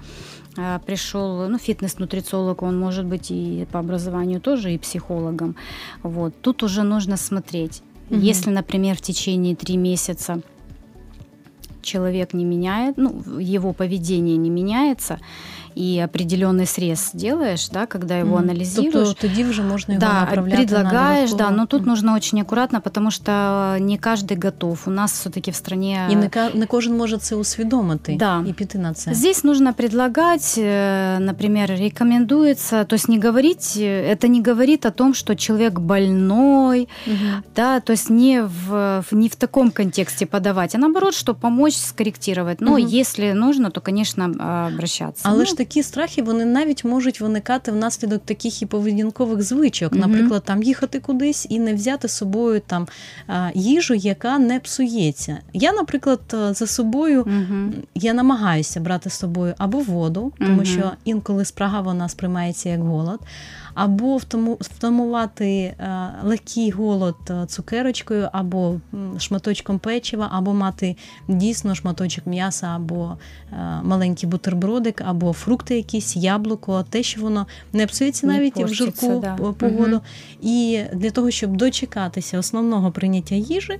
э, 0.58 0.80
пришел 0.86 1.50
ну, 1.50 1.58
фитнес-нутрициолог, 1.58 2.64
он 2.64 2.80
может 2.80 3.06
быть 3.06 3.32
и 3.32 3.68
по 3.72 3.80
образованию 3.80 4.40
тоже 4.40 4.74
и 4.74 4.78
психологом. 4.78 5.56
Вот. 6.04 6.34
Тут 6.42 6.64
уже 6.64 6.84
нужно 6.84 7.18
смотреть. 7.18 7.82
Мгм. 8.10 8.22
Если, 8.22 8.50
например, 8.50 8.96
в 8.96 9.02
течение 9.02 9.56
три 9.56 9.78
месяца 9.78 10.41
человек 11.82 12.34
не 12.34 12.46
меняет, 12.46 12.98
ну, 12.98 13.39
его 13.39 13.74
поведение 13.74 14.38
не 14.38 14.50
меняется, 14.50 15.20
и 15.79 15.99
определенный 16.12 16.66
срез 16.66 17.11
делаешь, 17.14 17.68
да, 17.71 17.87
когда 17.87 18.14
его 18.18 18.37
Мгм. 18.37 18.51
анализируешь, 18.51 18.92
Тобто 19.09 19.29
тоді 19.29 19.45
вже 19.45 19.62
можна 19.62 19.95
його 19.95 20.07
да, 20.07 20.21
направляти 20.21 20.57
предлагаешь, 20.57 21.31
на 21.31 21.37
да, 21.37 21.51
но 21.51 21.66
тут 21.66 21.81
Мгм. 21.81 21.90
нужно 21.90 22.14
очень 22.14 22.40
аккуратно, 22.40 22.81
потому 22.81 23.11
что 23.11 23.33
не 23.81 23.97
каждый 23.99 24.45
готов. 24.45 24.79
У 24.87 24.90
нас 24.90 25.12
все-таки 25.12 25.51
в 25.51 25.55
стране 25.55 26.09
І 26.12 26.16
не, 26.16 26.29
ка- 26.29 26.51
не 26.55 26.66
кожен 26.66 26.97
може 26.97 27.18
це 27.18 27.35
усвідомити 27.37 28.16
Да. 28.18 28.45
і 28.49 28.53
піти 28.53 28.79
на 28.79 28.92
це. 28.95 29.14
Здесь 29.14 29.45
нужно 29.45 29.75
предлагать, 29.75 30.59
э, 30.59 31.18
например, 31.18 31.71
рекомендуется, 31.71 32.85
то 32.85 32.95
есть 32.97 33.09
не 33.09 33.18
говорить, 33.21 33.77
э, 33.77 34.11
это 34.16 34.29
не 34.29 34.42
говорит 34.42 34.87
о 34.87 34.90
том, 34.90 35.14
что 35.14 35.35
человек 35.35 35.79
больной, 35.81 36.88
Мгм. 37.07 37.42
да, 37.57 37.81
то 37.81 37.92
есть 37.92 38.11
не 38.11 38.42
в, 38.42 39.01
в- 39.11 39.14
не 39.14 39.29
в 39.29 39.35
таком 39.35 39.71
контексте 39.71 40.27
подавать, 40.27 40.75
а 40.75 40.79
наоборот, 40.79 41.14
что 41.14 41.35
помочь 41.35 41.75
скорректировать. 41.77 42.61
Но 42.61 42.71
Мгм. 42.79 42.87
если 43.01 43.33
нужно, 43.33 43.71
то, 43.71 43.81
конечно, 43.81 44.35
а, 44.38 44.68
обращаться. 44.75 45.29
Але 45.29 45.38
Ну, 45.38 45.45
ж 45.47 45.57
такі 45.67 45.84
страхи 45.84 46.21
вони 46.21 46.45
навіть 46.45 46.86
можуть 46.86 47.21
виникати 47.21 47.71
внаслідок 47.71 48.21
таких 48.25 48.62
і 48.62 48.65
поведінкових 48.65 49.41
звичок. 49.41 49.93
Наприклад, 49.93 50.43
там 50.45 50.63
їхати 50.63 50.99
кудись 50.99 51.47
і 51.49 51.60
не 51.60 51.73
взяти 51.73 52.08
з 52.08 52.12
собою 52.12 52.62
там 52.67 52.88
їжу, 53.53 53.93
яка 53.93 54.39
не 54.39 54.60
псується. 54.60 55.38
Я, 55.53 55.71
наприклад, 55.73 56.19
е, 56.34 56.53
за 56.53 56.67
собою 56.67 57.27
я 57.95 58.13
намагаюся 58.13 58.80
брати 58.80 59.10
з 59.10 59.13
собою 59.13 59.53
або 59.58 59.80
воду, 59.80 60.34
тому 60.39 60.65
що 60.65 60.91
інколи 61.06 61.45
спрага 61.45 61.82
вона 61.82 62.10
сприймається 62.10 62.69
як 62.69 62.82
голод, 62.82 63.19
або 63.78 64.18
втамувати 64.60 65.50
е, 65.50 65.76
легкий 66.24 66.72
голод 66.72 67.16
е, 67.30 67.46
цукерочкою, 67.46 68.30
або 68.32 68.80
шматочком 69.20 69.80
печива, 69.80 70.30
або 70.32 70.54
мати 70.54 70.96
дійсно 71.28 71.76
шматочок 71.76 72.28
м'яса, 72.28 72.68
або 72.68 73.18
е, 73.52 73.56
маленький 73.84 74.30
бутербродик, 74.30 75.02
або 75.06 75.34
фрукти 75.34 75.76
якісь, 75.76 76.16
яблуко, 76.16 76.86
те, 76.90 77.04
що 77.04 77.22
воно 77.22 77.48
не 77.74 77.88
псується 77.88 78.28
Не 78.28 78.34
навіть 78.34 78.58
в 78.58 78.74
жарку 78.74 79.20
да. 79.20 79.36
погоду. 79.36 79.88
Мгм. 79.88 80.02
І 80.42 80.84
для 80.94 81.12
того, 81.12 81.32
щоб 81.32 81.58
дочекатися 81.58 82.40
основного 82.40 82.92
прийняття 82.92 83.36
їжі. 83.36 83.80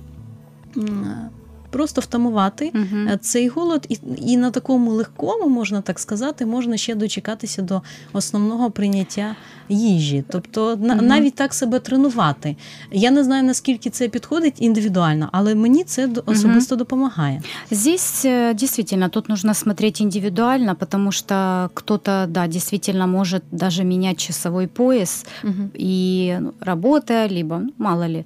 Просто 1.70 2.00
втамувати 2.00 2.72
е, 2.74 3.18
цей 3.20 3.48
голод, 3.48 3.86
і, 3.88 3.98
і 4.16 4.36
на 4.36 4.50
такому 4.50 4.90
легкому, 4.90 5.48
можна 5.48 5.80
так 5.80 5.98
сказати, 5.98 6.46
можна 6.46 6.76
ще 6.76 6.94
дочекатися 6.94 7.62
до 7.62 7.82
основного 8.12 8.70
прийняття 8.70 9.36
їжі. 9.68 10.24
Тобто 10.28 10.76
на, 10.76 10.94
навіть 10.94 11.34
так 11.34 11.54
себе 11.54 11.78
тренувати. 11.78 12.56
Я 12.92 13.10
не 13.10 13.24
знаю, 13.24 13.42
наскільки 13.44 13.90
це 13.90 14.08
підходить 14.08 14.54
індивідуально, 14.58 15.28
але 15.32 15.54
мені 15.54 15.84
це 15.84 16.08
особисто 16.26 16.76
допомагає. 16.76 17.42
Здесь 17.70 18.24
э, 18.24 18.54
действительно 18.54 19.08
тут 19.08 19.28
нужно 19.28 19.54
смотреть 19.54 20.00
индивидуально, 20.00 20.76
потому 20.76 21.12
что 21.12 21.70
кто-то, 21.74 22.26
да, 22.28 22.46
действительно 22.46 23.06
может 23.06 23.42
даже 23.52 23.84
менять 23.84 24.20
часовой 24.26 24.66
пояс 24.66 25.26
и 25.74 26.36
ну, 26.40 26.52
работая, 26.60 27.28
либо, 27.28 27.58
ну, 27.58 27.72
мало 27.78 28.08
ли, 28.08 28.24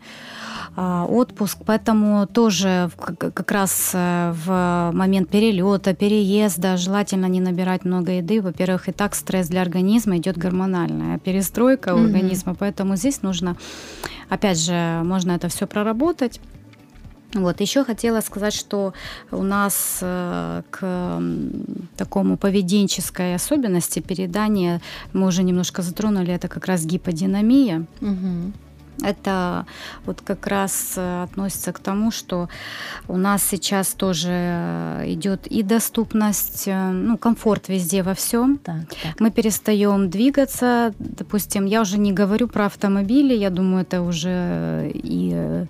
отпуск. 0.77 1.59
Поэтому 1.67 2.27
тоже 2.27 2.91
как 2.97 3.51
раз 3.51 3.91
э, 3.93 4.33
в 4.45 4.91
момент 4.95 5.29
перелета, 5.29 5.95
переезда 5.95 6.77
желательно 6.77 7.27
не 7.27 7.41
набирать 7.41 7.85
много 7.85 8.13
еды. 8.13 8.41
Во-первых, 8.41 8.89
и 8.89 8.93
так 8.93 9.15
стресс 9.15 9.49
для 9.49 9.63
организма 9.63 10.17
идет 10.17 10.39
гормональная 10.39 11.19
перестройка 11.19 11.95
Мгм. 11.95 12.07
организма, 12.07 12.55
поэтому 12.55 12.97
здесь 12.97 13.23
нужно, 13.23 13.57
опять 14.29 14.59
же, 14.59 15.03
можно 15.05 15.33
это 15.33 15.49
все 15.49 15.67
проработать. 15.67 16.41
Вот, 17.35 17.61
еще 17.63 17.83
хотела 17.85 18.21
сказать, 18.21 18.53
что 18.55 18.93
у 19.31 19.43
нас 19.43 20.01
э, 20.03 20.63
к 20.71 21.23
такому 21.97 22.37
поведенческой 22.37 23.35
особенности 23.35 24.01
передания, 24.01 24.83
мы 25.15 25.27
уже 25.27 25.43
немножко 25.43 25.81
затронули, 25.83 26.33
это 26.33 26.49
как 26.49 26.67
раз 26.67 26.85
гиподинамия. 26.85 27.87
Угу. 28.03 28.53
Это 29.01 29.67
вот 30.07 30.21
как 30.21 30.47
раз 30.47 30.95
э, 30.97 31.23
относится 31.25 31.73
к 31.73 31.79
тому, 31.79 32.11
что 32.11 32.49
у 33.09 33.17
нас 33.17 33.43
сейчас 33.43 33.95
тоже 33.95 34.31
э, 34.31 35.05
идет 35.07 35.47
и 35.47 35.63
доступность, 35.63 36.65
э, 36.67 36.91
ну, 36.91 37.19
комфорт 37.19 37.69
везде 37.69 38.03
во 38.03 38.15
всем. 38.15 38.59
Так, 38.59 38.89
так. 39.03 39.21
Мы 39.21 39.31
перестаем 39.31 40.11
двигаться. 40.11 40.95
Допустим, 40.99 41.67
я 41.67 41.81
уже 41.81 41.99
не 41.99 42.13
говорю 42.13 42.49
про 42.49 42.67
автомобили, 42.67 43.35
я 43.35 43.51
думаю, 43.51 43.83
это 43.83 44.03
уже 44.03 44.91
и, 44.95 45.67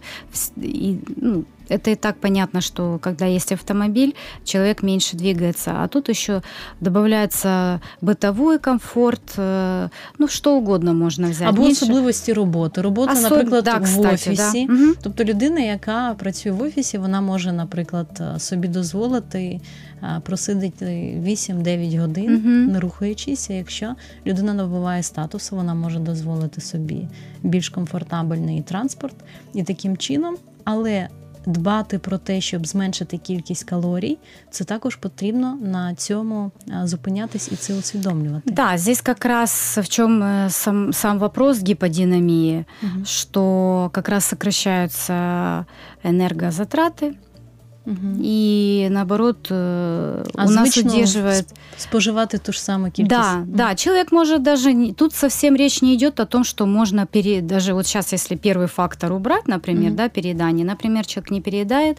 и, 0.57 1.01
ну, 1.17 1.45
это 1.72 1.90
и 1.92 1.96
так 1.96 2.16
понятно, 2.20 2.62
что 2.62 2.98
когда 3.02 3.26
есть 3.26 3.52
автомобиль, 3.52 4.14
человек 4.46 4.84
меньше 4.84 5.18
двигается. 5.18 5.72
А 5.84 5.88
тут 5.88 6.10
еще 6.10 6.42
добавляется 6.82 7.82
бытовой 8.02 8.58
комфорт, 8.60 9.22
э, 9.38 9.90
ну, 10.20 10.28
что 10.28 10.58
угодно 10.58 10.94
можно 10.94 11.30
взять. 11.30 11.48
Або 11.50 11.62
Меньше- 11.62 11.86
особливості 11.86 12.34
роботи. 12.34 12.82
Робота, 12.82 13.14
Особ- 13.14 13.22
наприклад, 13.22 13.64
да, 13.64 13.78
в 13.78 13.84
кстати, 13.84 14.14
офісі. 14.14 14.66
да. 14.68 14.74
Мгм. 14.74 14.96
Тобто 15.04 15.24
людина, 15.24 15.60
яка 15.60 16.16
працює 16.20 16.52
в 16.52 16.62
офісі, 16.62 16.98
вона 16.98 17.22
може, 17.22 17.52
наприклад, 17.52 18.22
собі 18.38 18.68
дозволити 18.68 19.60
а, 20.02 20.20
просидіти 20.20 20.86
8-9 21.24 21.96
годин, 21.96 22.34
Мгм. 22.34 22.66
не 22.72 22.80
рухаючись. 22.80 23.50
А 23.50 23.54
Якщо 23.54 23.96
людина 24.26 24.54
набуває 24.54 25.04
статусу, 25.04 25.56
вона 25.56 25.74
може 25.74 26.00
дозволити 26.00 26.62
собі 26.62 27.08
більш 27.44 27.70
комфортабельний 27.70 28.62
транспорт 28.62 29.16
і 29.54 29.64
таким 29.64 29.98
чином, 29.98 30.36
але. 30.64 31.08
Дбати 31.46 32.00
про 32.00 32.18
те, 32.18 32.42
щоб 32.42 32.68
зменшити 32.68 33.18
кількість 33.18 33.64
калорій, 33.64 34.18
це 34.52 34.64
також 34.64 34.96
потрібно 34.96 35.56
на 35.62 35.96
цьому 35.96 36.52
а, 36.74 36.88
зупинятись 36.88 37.50
і 37.52 37.56
це 37.56 37.74
усвідомлювати. 37.74 38.52
Да, 38.52 38.78
здесь 38.78 39.02
как 39.02 39.26
раз 39.26 39.80
в 39.84 39.88
чем 39.88 40.24
э, 40.24 40.50
сам, 40.50 40.94
сам 40.94 41.20
вопрос 41.20 41.64
гиподинамии, 41.64 42.66
Мгм. 42.82 43.06
что 43.06 43.90
как 43.94 44.10
раз 44.10 44.26
сокращаются 44.26 45.66
энергозатраты, 46.04 47.14
И 48.25 48.89
наоборот 48.91 49.51
А 49.51 50.25
у 50.35 50.51
нас 50.51 50.69
звично 50.73 50.93
удерживает 50.93 51.45
споживати 51.77 52.39
ту 52.39 52.53
ж 52.53 52.61
саму 52.61 52.91
кількість. 52.91 53.09
Да, 53.09 53.45
да, 53.47 53.75
человек 53.75 54.13
может 54.13 54.43
даже 54.43 54.93
тут 54.93 55.15
совсем 55.15 55.57
речь 55.57 55.83
не 55.83 55.95
идет 55.95 56.21
о 56.21 56.27
том, 56.27 56.45
что 56.45 56.67
можно 56.67 57.07
пере, 57.07 57.41
даже 57.41 57.75
вот 57.75 57.87
сейчас, 57.87 58.13
если 58.13 58.37
первый 58.37 58.67
фактор 58.67 59.13
убрать, 59.13 59.49
например, 59.49 59.93
да, 59.93 60.09
переедание, 60.09 60.65
например, 60.67 61.07
человек 61.07 61.31
не 61.31 61.41
переедает, 61.41 61.99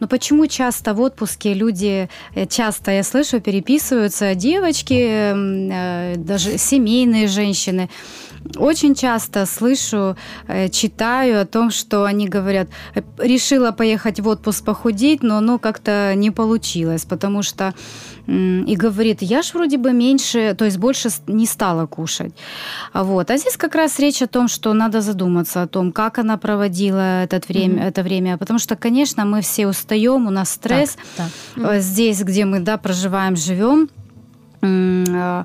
но 0.00 0.08
почему 0.08 0.46
часто 0.46 0.94
в 0.94 1.00
отпуске 1.00 1.54
люди, 1.54 2.08
э, 2.34 2.46
часто 2.46 2.90
я 2.90 3.02
слышу, 3.02 3.40
переписываются 3.40 4.34
девочки, 4.34 4.94
м, 4.94 5.70
э, 5.70 6.14
даже 6.16 6.58
семейные 6.58 7.28
женщины, 7.28 7.88
очень 8.56 8.94
часто 8.94 9.46
слышу, 9.46 10.16
читаю 10.70 11.40
о 11.40 11.44
том, 11.44 11.70
что 11.70 12.04
они 12.04 12.28
говорят, 12.28 12.68
«Э, 12.94 13.02
решила 13.18 13.72
поехать 13.72 14.20
в 14.20 14.28
отпуск 14.28 14.64
похудеть, 14.64 15.17
но 15.22 15.36
оно 15.38 15.58
как-то 15.58 16.14
не 16.14 16.30
получилось, 16.30 17.04
потому 17.04 17.42
что 17.42 17.74
и 18.26 18.76
говорит, 18.76 19.22
я 19.22 19.40
ж 19.42 19.54
вроде 19.54 19.78
бы 19.78 19.92
меньше, 19.92 20.54
то 20.58 20.66
есть 20.66 20.76
больше 20.76 21.08
не 21.26 21.46
стала 21.46 21.86
кушать. 21.86 22.34
А 22.92 23.02
Вот. 23.02 23.30
А 23.30 23.36
здесь 23.38 23.56
как 23.56 23.74
раз 23.74 23.98
речь 23.98 24.20
о 24.20 24.26
том, 24.26 24.48
что 24.48 24.74
надо 24.74 25.00
задуматься 25.00 25.62
о 25.62 25.66
том, 25.66 25.92
как 25.92 26.18
она 26.18 26.36
проводила 26.36 27.22
этот 27.22 27.48
время, 27.48 27.74
Мгм. 27.76 27.82
это 27.84 28.02
время. 28.02 28.36
Потому 28.36 28.58
что, 28.58 28.76
конечно, 28.76 29.24
мы 29.24 29.40
все 29.40 29.66
устаем, 29.66 30.26
у 30.26 30.30
нас 30.30 30.50
стресс, 30.50 30.96
Так, 31.16 31.26
так. 31.56 31.70
э, 31.76 31.80
здесь, 31.80 32.20
где 32.22 32.44
мы 32.44 32.60
да, 32.60 32.76
проживаем, 32.76 33.34
живем. 33.34 33.88
Э, 34.62 35.44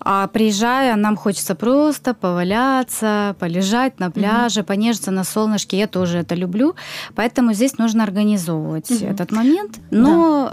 А 0.00 0.26
приезжая, 0.28 0.96
нам 0.96 1.16
хочется 1.16 1.54
просто 1.54 2.14
поваляться, 2.14 3.36
полежать 3.38 3.98
на 4.00 4.10
пляже, 4.10 4.62
понежиться 4.62 5.10
на 5.10 5.24
солнышке. 5.24 5.78
Я 5.78 5.86
тоже 5.86 6.18
это 6.18 6.34
люблю. 6.34 6.74
Поэтому 7.14 7.52
здесь 7.54 7.78
нужно 7.78 8.04
организовывать 8.04 8.90
Мгм. 8.90 9.10
этот 9.10 9.32
момент. 9.32 9.78
Но 9.90 10.50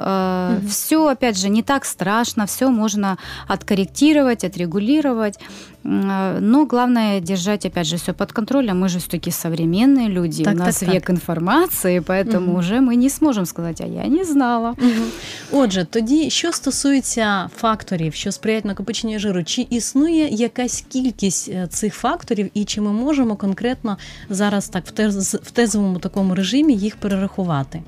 Мгм. 0.59 0.67
все, 0.67 1.07
опять 1.07 1.37
же, 1.37 1.49
не 1.49 1.63
так 1.63 1.85
страшно, 1.85 2.45
все 2.45 2.69
можно 2.69 3.17
откорректировать, 3.47 4.43
отрегулировать. 4.43 5.39
М, 5.84 6.10
э, 6.10 6.40
Но 6.40 6.66
главное 6.66 7.20
держать, 7.20 7.66
опять 7.66 7.86
же, 7.86 7.96
все 7.96 8.12
под 8.12 8.32
контролем. 8.32 8.84
Мы 8.84 8.88
же 8.88 8.98
все-таки 8.98 9.30
современные 9.30 10.08
люди, 10.08 10.44
Так, 10.44 10.54
у 10.54 10.56
так, 10.58 10.66
нас 10.66 10.78
так. 10.80 10.88
век 10.94 11.10
информации, 11.10 12.00
поэтому 12.00 12.40
Мгм. 12.50 12.54
уже 12.58 12.74
мы 12.80 12.94
не 12.96 13.10
сможем 13.10 13.46
сказать, 13.46 13.80
а 13.80 13.86
я 13.86 14.06
не 14.06 14.24
знала. 14.24 14.74
Мгм. 14.78 15.04
Отже, 15.52 15.84
тоді, 15.90 16.30
що 16.30 16.52
стосується 16.52 17.50
факторів, 17.56 18.14
що 18.14 18.32
сприяють 18.32 18.64
накопиченню 18.64 19.18
жиру, 19.18 19.44
чи 19.44 19.66
існує 19.70 20.28
якась 20.28 20.84
кількість 20.88 21.48
е, 21.48 21.66
цих 21.70 21.94
факторів, 21.94 22.50
і 22.54 22.64
чи 22.64 22.80
ми 22.80 22.92
можемо 22.92 23.36
конкретно 23.36 23.98
зараз 24.30 24.68
так 24.68 24.84
в 24.86 24.92
тез- 24.92 25.38
в 25.42 25.50
тезовому 25.50 25.98
такому 25.98 26.34
режимі 26.34 26.74
їх 26.74 26.96
перерахувати? 26.96 27.82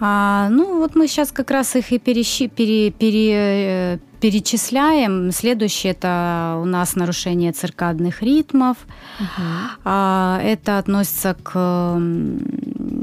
А, 0.00 0.48
ну, 0.50 0.78
вот 0.78 0.96
мы 0.96 1.02
сейчас 1.02 1.30
как 1.32 1.50
раз 1.50 1.76
их 1.76 1.92
и 1.92 1.98
перещи, 1.98 2.48
пере, 2.48 2.90
пере- 2.90 3.94
э, 3.94 3.98
перечисляем. 4.19 5.31
Следующее 5.31 5.91
это 5.93 6.59
у 6.61 6.65
нас 6.65 6.95
нарушение 6.95 7.51
циркадных 7.51 8.21
ритмов. 8.21 8.77
А, 9.83 10.39
это 10.43 10.77
относится 10.77 11.35
к 11.41 11.99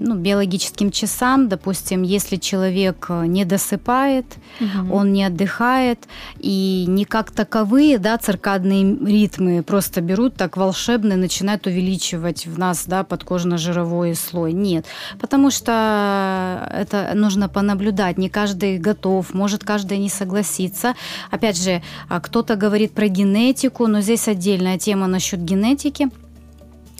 ну, 0.04 0.14
биологическим 0.16 0.90
часам. 0.90 1.48
Допустим, 1.48 2.02
если 2.02 2.36
человек 2.36 3.06
э, 3.08 3.26
не 3.26 3.44
досыпает, 3.44 4.26
Мгм. 4.60 4.92
он 4.92 5.12
не 5.12 5.24
отдыхает, 5.24 5.98
и 6.38 6.84
не 6.86 7.04
как 7.04 7.30
таковые, 7.30 7.98
да, 7.98 8.16
циркадные 8.18 8.96
ритмы 9.04 9.62
просто 9.62 10.00
берут 10.00 10.36
так 10.36 10.56
волшебно 10.56 11.14
и 11.14 11.16
начинают 11.16 11.66
увеличивать 11.66 12.46
в 12.46 12.58
нас, 12.58 12.84
да, 12.86 13.02
подкожно-жировой 13.02 14.14
слой. 14.14 14.52
Нет, 14.52 14.86
потому 15.20 15.50
что 15.50 16.68
это 16.72 17.12
нужно 17.14 17.48
понаблюдать. 17.48 18.18
Не 18.18 18.28
каждый 18.28 18.78
готов, 18.78 19.34
может 19.34 19.64
каждый 19.64 19.98
не 19.98 20.08
согласиться. 20.08 20.94
Опять 21.30 21.60
же, 21.60 21.82
а, 22.08 22.20
кто-то 22.20 22.56
говорит 22.56 22.92
про 22.92 23.08
генетику, 23.08 23.86
но 23.86 24.00
здесь 24.00 24.28
отдельная 24.28 24.78
тема 24.78 25.06
насчет 25.06 25.42
генетики. 25.42 26.10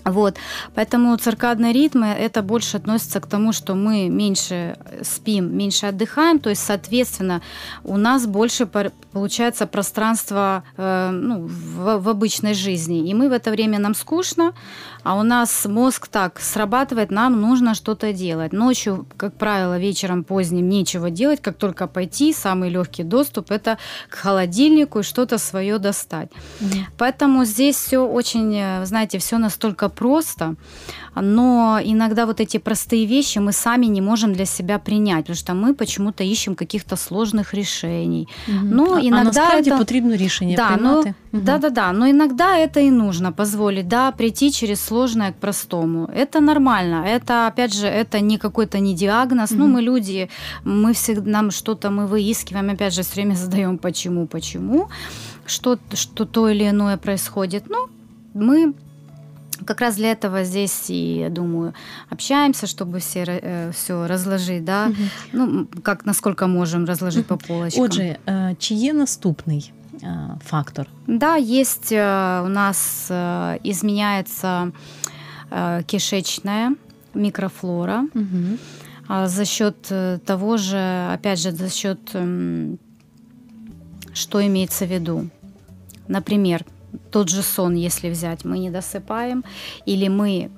Вот. 0.05 0.37
Поэтому 0.75 1.17
циркадные 1.17 1.73
ритмы 1.73 2.05
это 2.07 2.43
больше 2.43 2.77
относится 2.77 3.19
к 3.19 3.27
тому, 3.27 3.51
что 3.53 3.73
мы 3.73 4.07
меньше 4.07 4.77
спим, 5.01 5.57
меньше 5.57 5.87
отдыхаем, 5.87 6.39
то 6.39 6.49
есть, 6.51 6.63
соответственно, 6.63 7.41
у 7.83 7.97
нас 7.97 8.27
больше 8.27 8.67
получается 9.11 9.65
пространство 9.65 10.63
э, 10.77 11.09
ну, 11.11 11.47
в, 11.47 11.97
в 12.03 12.09
обычной 12.09 12.53
жизни. 12.53 13.09
И 13.09 13.13
мы 13.15 13.29
в 13.29 13.31
это 13.31 13.49
время 13.49 13.79
нам 13.79 13.95
скучно, 13.95 14.53
а 15.04 15.14
у 15.14 15.22
нас 15.22 15.66
мозг 15.66 16.08
так 16.08 16.40
срабатывает, 16.40 17.10
нам 17.10 17.40
нужно 17.40 17.74
что-то 17.74 18.12
делать. 18.12 18.52
Ночью, 18.52 19.06
как 19.16 19.34
правило, 19.34 19.78
вечером 19.78 20.24
поздним 20.24 20.68
нечего 20.68 21.10
делать, 21.10 21.40
как 21.42 21.56
только 21.56 21.86
пойти, 21.86 22.32
самый 22.32 22.70
легкий 22.70 23.04
доступ 23.04 23.50
это 23.50 23.78
к 24.08 24.14
холодильнику 24.14 24.98
и 24.98 25.02
что-то 25.02 25.38
свое 25.38 25.78
достать. 25.78 26.28
Мгм. 26.60 26.86
Поэтому 26.96 27.44
здесь 27.44 27.76
все 27.76 27.98
очень, 27.98 28.54
э, 28.56 28.86
знаете, 28.86 29.18
все 29.18 29.38
настолько 29.38 29.88
просто, 29.88 30.54
но 31.14 31.80
иногда 31.84 32.26
вот 32.26 32.40
эти 32.40 32.58
простые 32.58 33.06
вещи 33.06 33.38
мы 33.38 33.52
сами 33.52 33.86
не 33.86 34.00
можем 34.00 34.32
для 34.32 34.46
себя 34.46 34.78
принять, 34.78 35.24
потому 35.26 35.36
что 35.36 35.54
мы 35.54 35.74
почему-то 35.74 36.24
ищем 36.24 36.54
каких-то 36.54 36.96
сложных 36.96 37.54
решений. 37.54 38.28
Мгм. 38.48 38.70
Ну, 38.70 38.94
а, 38.94 38.96
а 38.98 39.00
иногда 39.00 39.24
насправді 39.24 39.70
это- 39.70 39.78
потрібно 39.78 40.16
рішення 40.16 40.56
Да, 40.56 40.70
ну, 40.70 40.76
приймати. 40.76 41.14
Мгм. 41.32 41.44
Да, 41.44 41.58
да, 41.58 41.70
да. 41.70 41.92
Но 41.92 42.06
иногда 42.06 42.58
это 42.58 42.78
и 42.78 42.90
нужно 42.90 43.32
позволить, 43.32 43.88
да, 43.88 44.10
прийти 44.10 44.50
через 44.50 44.80
сложное 44.95 45.31
к 45.31 45.35
простому. 45.35 46.09
Это 46.15 46.41
нормально. 46.41 47.03
Это, 47.05 47.47
опять 47.47 47.73
же, 47.73 47.87
это 47.87 48.21
не 48.21 48.37
какой-то 48.37 48.79
не 48.79 48.93
диагноз. 48.93 49.51
Mm-hmm. 49.51 49.57
Ну, 49.57 49.67
мы 49.67 49.81
люди, 49.81 50.29
мы 50.65 50.93
всегда, 50.93 51.31
нам 51.31 51.51
что-то 51.51 51.89
мы 51.89 52.07
выискиваем, 52.07 52.69
опять 52.69 52.93
же, 52.93 53.01
все 53.01 53.13
время 53.15 53.35
задаем 53.35 53.77
почему, 53.77 54.27
почему, 54.27 54.87
что, 55.45 55.77
что 55.93 56.25
то 56.25 56.49
или 56.49 56.69
иное 56.69 56.97
происходит. 56.97 57.63
Ну, 57.69 57.87
мы 58.33 58.73
как 59.65 59.81
раз 59.81 59.95
для 59.95 60.11
этого 60.11 60.43
здесь 60.43 60.89
и, 60.89 61.19
я 61.19 61.29
думаю, 61.29 61.73
общаемся, 62.09 62.67
чтобы 62.67 62.99
все, 62.99 63.23
э, 63.27 63.71
все 63.71 64.07
разложить, 64.07 64.63
да, 64.63 64.87
угу. 64.87 65.03
ну, 65.33 65.67
как 65.83 66.05
насколько 66.05 66.47
можем 66.47 66.85
разложить 66.85 67.31
угу. 67.31 67.37
по 67.37 67.47
полочкам. 67.47 67.83
Отже, 67.83 68.17
чи 68.57 68.73
є 68.73 68.93
наступний 68.93 69.71
фактор? 70.43 70.87
Да, 71.07 71.35
есть 71.35 71.91
у 71.91 72.47
нас 72.47 73.07
изменяется 73.63 74.71
кишечная 75.87 76.75
микрофлора 77.13 78.07
угу. 78.13 78.57
за 79.27 79.45
счет 79.45 79.87
э, 79.89 80.19
того 80.25 80.57
же, 80.57 81.09
опять 81.13 81.39
же, 81.39 81.51
за 81.51 81.69
счет, 81.69 81.99
что 84.13 84.45
имеется 84.45 84.85
в 84.85 84.91
виду. 84.91 85.29
Например, 86.07 86.65
тот 87.11 87.29
же 87.29 87.41
сон, 87.41 87.75
если 87.75 88.09
взять, 88.09 88.45
мы 88.45 88.59
не 88.59 88.69
досыпаем, 88.69 89.43
или 89.85 90.07
мы, 90.07 90.51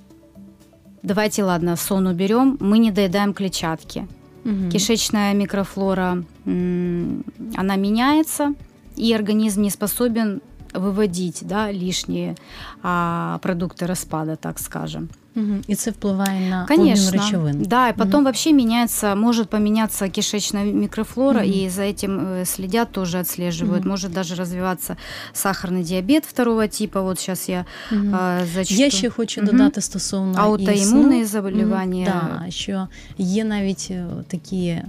давайте, 1.03 1.43
ладно, 1.43 1.75
сон 1.75 2.07
уберем, 2.07 2.57
мы 2.59 2.79
не 2.79 2.91
доедаем 2.91 3.33
клетчатки. 3.33 4.07
Угу. 4.45 4.71
Кишечная 4.71 5.33
микрофлора, 5.33 6.23
она 6.45 7.75
меняется, 7.75 8.53
и 8.96 9.14
организм 9.14 9.62
не 9.62 9.70
способен 9.70 10.40
выводить 10.74 11.40
да, 11.42 11.70
лишние 11.70 12.34
а, 12.82 13.38
продукты 13.42 13.86
распада, 13.86 14.36
так 14.36 14.58
скажем. 14.58 15.08
Угу. 15.36 15.56
І 15.68 15.74
це 15.74 15.90
впливає 15.90 16.50
на 16.50 16.66
Конечно, 16.66 17.08
обмін 17.08 17.22
речовин. 17.22 17.62
Да, 17.62 17.88
и 17.88 17.92
потом 17.92 18.14
угу. 18.14 18.24
вообще 18.24 18.52
меняется, 18.52 19.14
может 19.14 19.48
поменяться 19.48 20.08
кишечная 20.08 20.64
микрофлора, 20.64 21.40
угу. 21.40 21.50
и 21.50 21.68
за 21.68 21.82
этим 21.82 22.20
э, 22.20 22.44
следят, 22.44 22.92
тоже 22.92 23.18
отслеживают. 23.18 23.80
Угу. 23.80 23.88
Может 23.88 24.12
даже 24.12 24.34
развиваться 24.34 24.96
сахарный 25.32 25.84
диабет 25.84 26.24
второго 26.24 26.68
типа. 26.68 27.00
Вот 27.00 27.18
сейчас 27.18 27.48
я 27.48 27.64
угу. 27.92 28.10
а, 28.12 28.40
зачту. 28.54 28.74
Я 28.74 28.90
ще 28.90 29.10
хочу 29.10 29.40
угу. 29.40 29.50
додати 29.50 29.80
стосовно 29.80 30.38
аутоімунні 30.38 31.24
заболівання. 31.24 32.22
Угу. 32.22 32.44
Да, 32.44 32.50
що 32.50 32.88
є 33.18 33.44
навіть 33.44 33.92
такі 34.28 34.82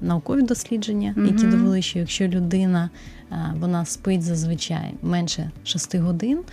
наукові 0.00 0.42
дослідження, 0.42 1.14
угу. 1.16 1.26
які 1.26 1.46
довели, 1.46 1.82
що 1.82 1.98
якщо 1.98 2.28
людина 2.28 2.90
вона 3.59 3.85
спить 3.85 4.21
зазвичай 4.21 4.93
менше 5.01 5.51
6 5.63 5.95
годин, 5.95 6.43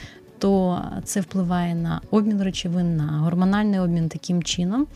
то 0.40 0.82
це 1.04 1.20
впливає 1.20 1.74
на 1.74 2.00
обмін 2.10 2.42
речовин, 2.42 2.96
на 2.96 3.04
гормональний 3.04 3.80
обмін 3.80 4.08
таким 4.08 4.42
чином, 4.42 4.86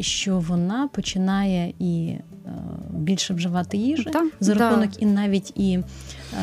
що 0.00 0.38
вона 0.38 0.88
починає 0.88 1.74
і 1.78 2.06
е, 2.06 2.20
більше 2.90 3.34
вживати 3.34 3.76
їжі 3.76 4.10
да, 4.12 4.22
за 4.40 4.54
рахунок 4.54 4.90
да. 4.90 4.96
і 4.98 5.06
навіть 5.06 5.52
і 5.56 5.78
е, 5.78 5.82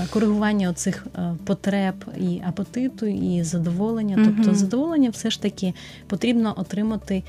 коригування 0.10 0.70
оцих 0.70 1.08
е, 1.16 1.36
потреб 1.46 2.06
і 2.18 2.42
апетиту, 2.48 3.06
і 3.06 3.44
задоволення. 3.44 4.16
Угу. 4.16 4.26
Тобто 4.26 4.56
задоволення 4.56 5.10
все 5.10 5.30
ж 5.30 5.42
таки 5.42 5.74
потрібно 6.08 6.54
отримати 6.58 7.24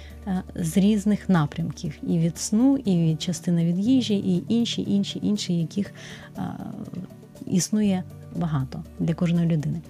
з 0.55 0.77
різних 0.77 1.29
напрямків: 1.29 1.95
і 2.03 2.19
від 2.19 2.39
сну, 2.39 2.77
і 2.77 2.99
від 2.99 3.23
частини 3.23 3.65
від 3.65 3.79
їжі, 3.79 4.15
і 4.15 4.45
інші, 4.49 4.85
інші, 4.89 5.21
інші, 5.23 5.59
яких 5.59 5.95
існує 7.46 8.04
багато 8.36 8.84
для 9.00 9.14
кожної 9.14 9.48
людини. 9.48 9.82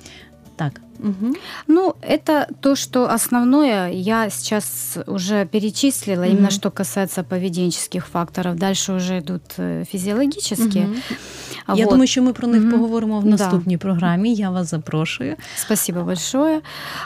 Так. 0.55 0.81
Угу. 0.99 1.35
Ну, 1.67 1.95
это 2.01 2.47
то, 2.59 2.75
что 2.75 3.09
основное 3.09 3.91
я 3.91 4.29
сейчас 4.29 4.97
уже 5.07 5.45
перечислила, 5.45 6.23
угу. 6.23 6.31
именно 6.31 6.49
что 6.49 6.71
касается 6.71 7.23
поведенческих 7.23 8.07
факторов. 8.07 8.55
Дальше 8.55 8.93
уже 8.93 9.19
идут 9.19 9.43
э, 9.57 9.83
физиологические. 9.91 10.85
Угу. 10.85 11.75
Я 11.75 11.85
вот. 11.85 11.91
думаю, 11.91 12.07
що 12.07 12.21
ми 12.21 12.33
про 12.33 12.47
них 12.47 12.61
угу. 12.61 12.71
поговоримо 12.71 13.19
в 13.19 13.25
наступній 13.25 13.77
да. 13.77 13.81
програмі. 13.81 14.33
Я 14.33 14.49
вас 14.49 14.69
запрошую. 14.69 15.35
Спасибо 15.55 16.03
большое. 16.03 16.61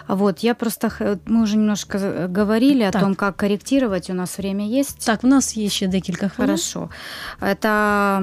Вот, 0.07 0.43
я 0.43 0.53
просто, 0.53 0.91
мы 1.25 1.43
уже 1.43 1.57
немножко 1.57 1.99
говорили 2.35 2.83
так. 2.91 2.95
о 2.95 2.99
том, 2.99 3.15
как 3.15 3.37
корректировать. 3.37 4.09
У 4.09 4.13
нас 4.13 4.39
время 4.39 4.79
есть. 4.79 5.05
Так, 5.05 5.23
у 5.23 5.27
нас 5.27 5.57
есть 5.57 5.75
еще 5.75 5.87
декілька 5.87 6.29
хвилин. 6.29 6.57
Хорошо. 6.57 6.89
Это 7.41 8.21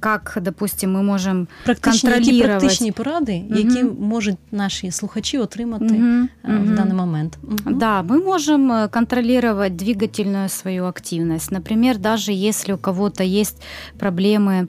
как, 0.00 0.38
допустим, 0.40 0.96
мы 0.96 1.02
можем 1.02 1.48
практичні, 1.64 2.10
контролировать... 2.10 2.36
Які 2.36 2.48
практичні 2.48 2.92
поради, 2.92 3.44
угу. 3.50 3.58
які 3.58 3.84
можуть 4.09 4.37
наші 4.51 4.91
слухачі 4.91 5.37
отримати 5.37 5.85
угу. 5.85 6.27
в 6.43 6.75
данный 6.75 6.93
момент. 6.93 7.37
Угу. 7.43 7.75
Да, 7.79 8.03
мы 8.03 8.23
можем 8.23 8.71
э, 8.71 8.89
контролировать 8.89 9.75
двигательную 9.75 10.49
свою 10.49 10.85
активность. 10.85 11.51
Например, 11.51 11.97
даже 11.97 12.31
если 12.31 12.73
у 12.73 12.77
кого-то 12.77 13.23
есть 13.23 13.61
проблемы 13.99 14.67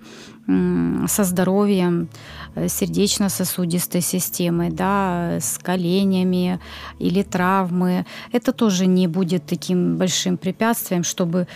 со 1.07 1.23
здоровьем, 1.23 2.07
э, 2.55 2.67
сердечно-сосудистой 2.67 4.01
системой, 4.01 4.69
да, 4.69 5.37
с 5.39 5.57
коленями 5.57 6.59
или 6.99 7.23
травмы. 7.23 8.05
Это 8.31 8.51
тоже 8.51 8.85
не 8.85 9.07
будет 9.07 9.43
таким 9.45 9.97
большим 9.97 10.37
препятствием, 10.37 11.03
чтобы 11.03 11.47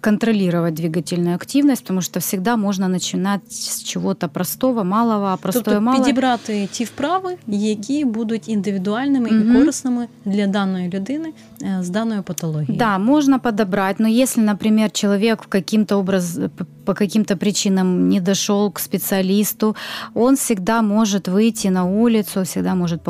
контролировать 0.00 0.74
двигательную 0.74 1.34
активность, 1.34 1.82
потому 1.82 2.02
что 2.02 2.20
всегда 2.20 2.56
можно 2.56 2.88
начинать 2.88 3.52
з 3.52 3.82
чого-то 3.82 4.28
простого, 4.28 4.84
малого, 4.84 5.32
а 5.32 5.36
простое 5.36 5.64
тобто 5.64 5.80
малое. 5.80 6.00
підібрати 6.00 6.68
ті 6.72 6.84
вправи, 6.84 7.36
які 7.46 8.04
будуть 8.04 8.48
індивідуальними 8.48 9.28
угу. 9.30 9.38
і 9.38 9.54
корисними 9.54 10.06
для 10.24 10.46
даної 10.46 10.88
людини 10.88 11.32
з 11.80 11.88
даною 11.88 12.22
патологією. 12.22 12.78
Да, 12.78 12.98
можно 12.98 13.40
подобрать, 13.40 14.00
но 14.00 14.08
если, 14.08 14.42
например, 14.42 14.90
человек 14.90 15.40
каким-то 15.48 15.98
образ, 15.98 16.38
по 16.85 16.93
каким-то 16.93 17.35
причинам 17.35 18.09
не 18.09 18.19
дошел 18.19 18.71
к 18.71 18.79
специалисту, 18.79 19.75
он 20.13 20.37
всегда 20.37 20.81
может 20.81 21.27
выйти 21.27 21.67
на 21.67 21.85
улицу, 21.85 22.43
всегда 22.43 22.75
может 22.75 23.01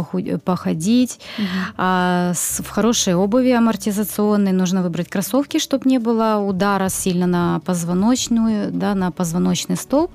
походить 0.43 1.19
угу. 1.37 1.47
а, 1.77 2.33
в 2.33 2.69
хорошей 2.69 3.15
обуви 3.15 3.51
амортизационной. 3.51 4.51
Нужно 4.51 4.81
выбрать 4.81 5.09
кроссовки, 5.09 5.59
чтобы 5.59 5.89
не 5.89 5.99
было 5.99 6.37
удара 6.37 6.89
сильно 6.89 7.27
на 7.27 7.59
позвоночную, 7.65 8.71
да, 8.71 8.95
на 8.95 9.11
позвоночный 9.11 9.75
столб. 9.75 10.11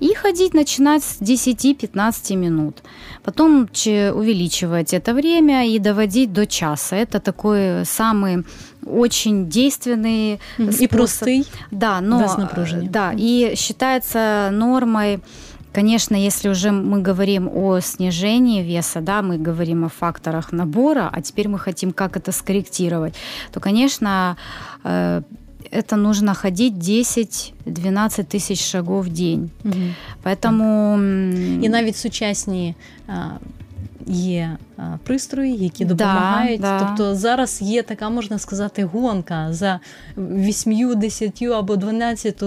И 0.00 0.14
ходить 0.14 0.54
начинать 0.54 1.02
с 1.02 1.20
10-15 1.20 2.36
минут. 2.36 2.82
Потом 3.24 3.62
увеличивать 3.62 4.92
это 4.92 5.14
время 5.14 5.66
и 5.66 5.78
доводить 5.78 6.32
до 6.32 6.46
часа. 6.46 6.96
Это 6.96 7.18
такой 7.18 7.84
самый 7.86 8.44
очень 8.84 9.48
действенный 9.48 10.40
и 10.58 10.70
способ. 10.70 10.90
простый. 10.90 11.46
Да, 11.70 12.00
но 12.00 12.18
напряжения. 12.36 12.90
Да, 12.90 13.12
и 13.16 13.54
считается 13.56 14.50
нормой 14.52 15.20
Конечно, 15.76 16.16
если 16.16 16.48
уже 16.48 16.70
мы 16.70 17.02
говорим 17.02 17.50
о 17.52 17.80
снижении 17.80 18.62
веса, 18.62 19.02
да, 19.02 19.20
мы 19.20 19.36
говорим 19.36 19.84
о 19.84 19.90
факторах 19.90 20.50
набора, 20.50 21.10
а 21.12 21.20
теперь 21.20 21.48
мы 21.48 21.58
хотим 21.58 21.92
как 21.92 22.16
это 22.16 22.32
скорректировать, 22.32 23.14
то, 23.52 23.60
конечно, 23.60 24.38
э, 24.84 25.20
это 25.75 25.95
нужно 25.95 26.33
ходить 26.33 26.73
10-12 26.73 28.25
тысяч 28.25 28.61
шагов 28.61 29.05
в 29.05 29.09
день. 29.09 29.49
Угу. 29.65 29.75
Поэтому... 30.23 30.97
І 31.63 31.69
навіть 31.69 31.95
сучасні 31.95 32.75
є 34.07 34.57
пристрої, 35.03 35.57
які 35.57 35.85
допомагають. 35.85 36.61
Да, 36.61 36.79
да. 36.79 36.85
Тобто 36.85 37.15
зараз 37.15 37.61
є 37.61 37.83
така, 37.83 38.09
можна 38.09 38.39
сказати, 38.39 38.83
гонка 38.83 39.53
за 39.53 39.79
8, 40.17 40.99
10 40.99 41.41
або 41.41 41.75
12 41.75 42.43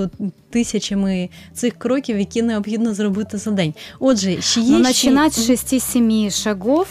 тисячами 0.50 1.28
цих 1.52 1.74
кроків, 1.78 2.18
які 2.18 2.42
необхідно 2.42 2.94
зробити 2.94 3.38
за 3.38 3.50
день. 3.50 3.74
Отже, 4.00 4.40
ще 4.40 4.60
є. 4.60 4.78
Ну, 4.78 4.84
Починати 4.84 5.40
з 5.40 5.50
6-7 5.50 6.30
шагов. 6.30 6.88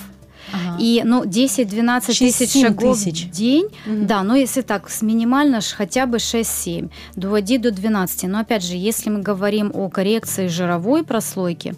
Ага. 0.53 0.77
И 0.79 1.03
ну, 1.05 1.25
10-12 1.25 2.07
тысяч 2.19 2.61
шагов 2.61 2.97
тысяч. 2.97 3.27
в 3.27 3.31
день. 3.31 3.67
Угу. 3.87 4.07
Да, 4.07 4.23
но 4.23 4.37
если 4.37 4.63
так, 4.63 4.89
с 4.89 5.03
минимально 5.03 5.61
хотя 5.77 6.07
бы 6.07 6.19
6-7, 6.19 6.91
доводи 7.17 7.59
до 7.59 7.71
12. 7.71 8.25
Но 8.25 8.39
опять 8.41 8.65
же, 8.65 8.75
если 8.75 9.11
мы 9.11 9.21
говорим 9.21 9.71
о 9.75 9.89
коррекции 9.89 10.49
жировой 10.49 11.05
прослойки, 11.05 11.75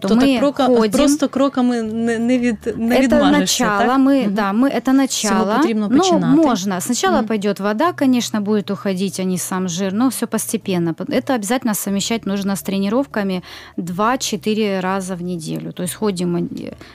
то, 0.00 0.08
то 0.08 0.14
мы 0.14 0.38
крока, 0.38 0.66
ходим... 0.66 0.92
просто 0.92 1.28
кроками 1.28 1.80
не, 1.80 2.18
не, 2.18 2.38
від, 2.38 2.76
не 2.76 2.96
Это 2.96 3.30
начало, 3.30 3.86
так? 3.86 3.98
мы, 3.98 4.26
угу. 4.26 4.30
да, 4.30 4.52
мы, 4.52 4.68
это 4.68 4.92
начало. 4.92 5.56
потрібно 5.56 5.88
ну, 5.88 6.18
можно. 6.18 6.80
Сначала 6.80 7.18
угу. 7.18 7.28
пойдет 7.28 7.60
вода, 7.60 7.92
конечно, 7.92 8.40
будет 8.40 8.70
уходить, 8.70 9.20
а 9.20 9.24
не 9.24 9.38
сам 9.38 9.68
жир, 9.68 9.92
но 9.92 10.10
все 10.10 10.26
постепенно. 10.26 10.94
Это 11.08 11.34
обязательно 11.34 11.74
совмещать 11.74 12.26
нужно 12.26 12.56
с 12.56 12.62
тренировками 12.62 13.42
2-4 13.76 14.80
раза 14.80 15.14
в 15.14 15.22
неделю. 15.22 15.72
То 15.72 15.82
есть 15.82 15.94
ходим 15.94 16.48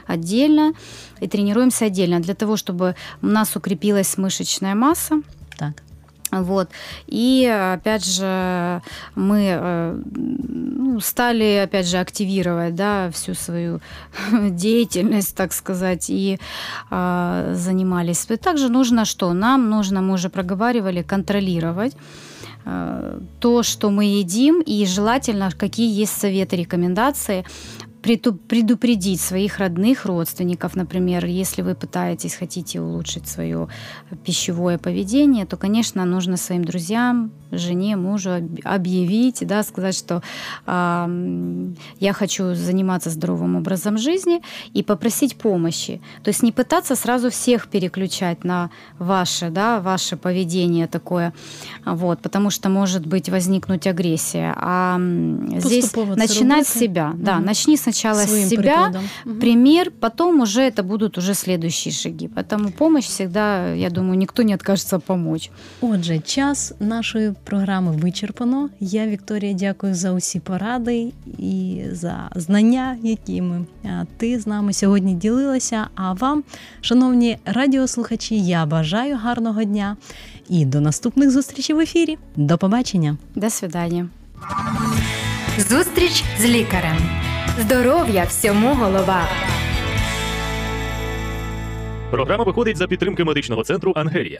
отдельно, 0.07 0.73
и 1.19 1.27
тренируемся 1.27 1.85
отдельно 1.85 2.19
для 2.19 2.33
того, 2.33 2.57
чтобы 2.57 2.95
у 3.21 3.27
нас 3.27 3.55
укрепилась 3.55 4.17
мышечная 4.17 4.75
масса. 4.75 5.21
Так. 5.57 5.83
Вот. 6.31 6.69
И 7.07 7.45
опять 7.45 8.05
же, 8.05 8.81
мы 9.15 9.47
э, 9.49 10.01
ну, 10.15 10.99
стали, 10.99 11.63
опять 11.63 11.87
же, 11.87 11.97
активировать, 11.97 12.75
да, 12.75 13.09
всю 13.11 13.33
свою 13.33 13.79
деятельность, 14.49 15.35
так 15.35 15.53
сказать, 15.53 16.09
и 16.09 16.37
э, 16.91 17.53
занимались. 17.55 18.27
Также 18.41 18.69
нужно 18.69 19.05
что? 19.05 19.33
Нам 19.33 19.69
нужно, 19.69 20.01
мы 20.01 20.15
уже 20.15 20.29
проговаривали, 20.29 21.01
контролировать 21.01 21.95
э, 22.65 23.19
то, 23.39 23.63
что 23.63 23.89
мы 23.89 24.03
едим, 24.03 24.61
и 24.61 24.85
желательно, 24.85 25.49
какие 25.57 26.01
есть 26.01 26.19
советы, 26.19 26.57
рекомендации 26.57 27.45
предупредить 28.15 29.21
своих 29.21 29.59
родных, 29.59 30.05
родственников, 30.05 30.75
например, 30.75 31.25
если 31.25 31.61
вы 31.61 31.75
пытаетесь, 31.75 32.35
хотите 32.35 32.79
улучшить 32.79 33.27
свое 33.27 33.67
пищевое 34.25 34.77
поведение, 34.77 35.45
то, 35.45 35.57
конечно, 35.57 36.05
нужно 36.05 36.37
своим 36.37 36.63
друзьям, 36.63 37.31
жене, 37.51 37.95
мужу 37.95 38.31
объявить, 38.63 39.45
да, 39.47 39.63
сказать, 39.63 39.95
что 39.95 40.21
э, 40.65 41.71
я 41.99 42.13
хочу 42.13 42.53
заниматься 42.53 43.09
здоровым 43.09 43.55
образом 43.55 43.97
жизни 43.97 44.41
и 44.73 44.83
попросить 44.83 45.37
помощи. 45.37 46.01
То 46.23 46.29
есть 46.29 46.43
не 46.43 46.51
пытаться 46.51 46.95
сразу 46.95 47.29
всех 47.29 47.67
переключать 47.67 48.43
на 48.43 48.69
ваше, 48.99 49.49
да, 49.49 49.79
ваше 49.79 50.17
поведение 50.17 50.87
такое, 50.87 51.33
вот, 51.85 52.19
потому 52.19 52.49
что 52.49 52.69
может 52.69 53.05
быть 53.05 53.29
возникнуть 53.29 53.87
агрессия. 53.87 54.53
А 54.57 54.97
здесь 55.57 55.93
начинать 55.95 56.67
с 56.67 56.73
себя, 56.73 57.11
угу. 57.11 57.23
да, 57.23 57.39
начни 57.39 57.77
сначала 57.77 57.96
Своим 58.27 58.45
с 58.45 58.49
себя, 58.49 58.93
угу. 59.25 59.35
пример, 59.39 59.91
потом 59.91 60.41
уже 60.41 60.61
это 60.61 60.83
будут 60.83 61.17
уже 61.17 61.33
следующие 61.33 61.93
шаги. 61.93 62.27
Поэтому 62.27 62.71
помощь 62.71 63.05
всегда, 63.05 63.73
я 63.73 63.89
думаю, 63.89 64.17
никто 64.17 64.43
не 64.43 64.53
откажется 64.53 64.99
помочь. 64.99 65.51
Отже, 65.81 66.19
час 66.19 66.73
нашої 66.79 67.33
програми 67.43 67.91
вичерпано. 67.91 68.69
Я 68.79 69.07
Вікторія 69.07 69.53
дякую 69.53 69.95
за 69.95 70.11
усі 70.11 70.39
поради 70.39 71.11
і 71.37 71.81
за 71.91 72.29
знання, 72.35 72.97
якими 73.03 73.65
ти 74.17 74.39
з 74.39 74.47
нами 74.47 74.73
сьогодні 74.73 75.13
ділилася. 75.13 75.87
А 75.95 76.13
вам, 76.13 76.43
шановні 76.81 77.37
радіослухачі, 77.45 78.39
я 78.39 78.65
бажаю 78.65 79.17
гарного 79.17 79.63
дня 79.63 79.97
і 80.49 80.65
до 80.65 80.81
наступних 80.81 81.31
зустрічей 81.31 81.75
в 81.75 81.79
ефірі. 81.79 82.17
До 82.35 82.57
побачення. 82.57 83.17
До 83.35 83.49
свидання. 83.49 84.09
Зустріч 85.57 86.23
з 86.39 86.45
лікарем. 86.45 87.26
Здоров'я 87.59 88.23
всьому 88.25 88.75
голова. 88.75 89.21
Програма 92.11 92.43
виходить 92.43 92.77
за 92.77 92.87
підтримки 92.87 93.23
медичного 93.23 93.63
центру 93.63 93.93
Ангелія. 93.95 94.35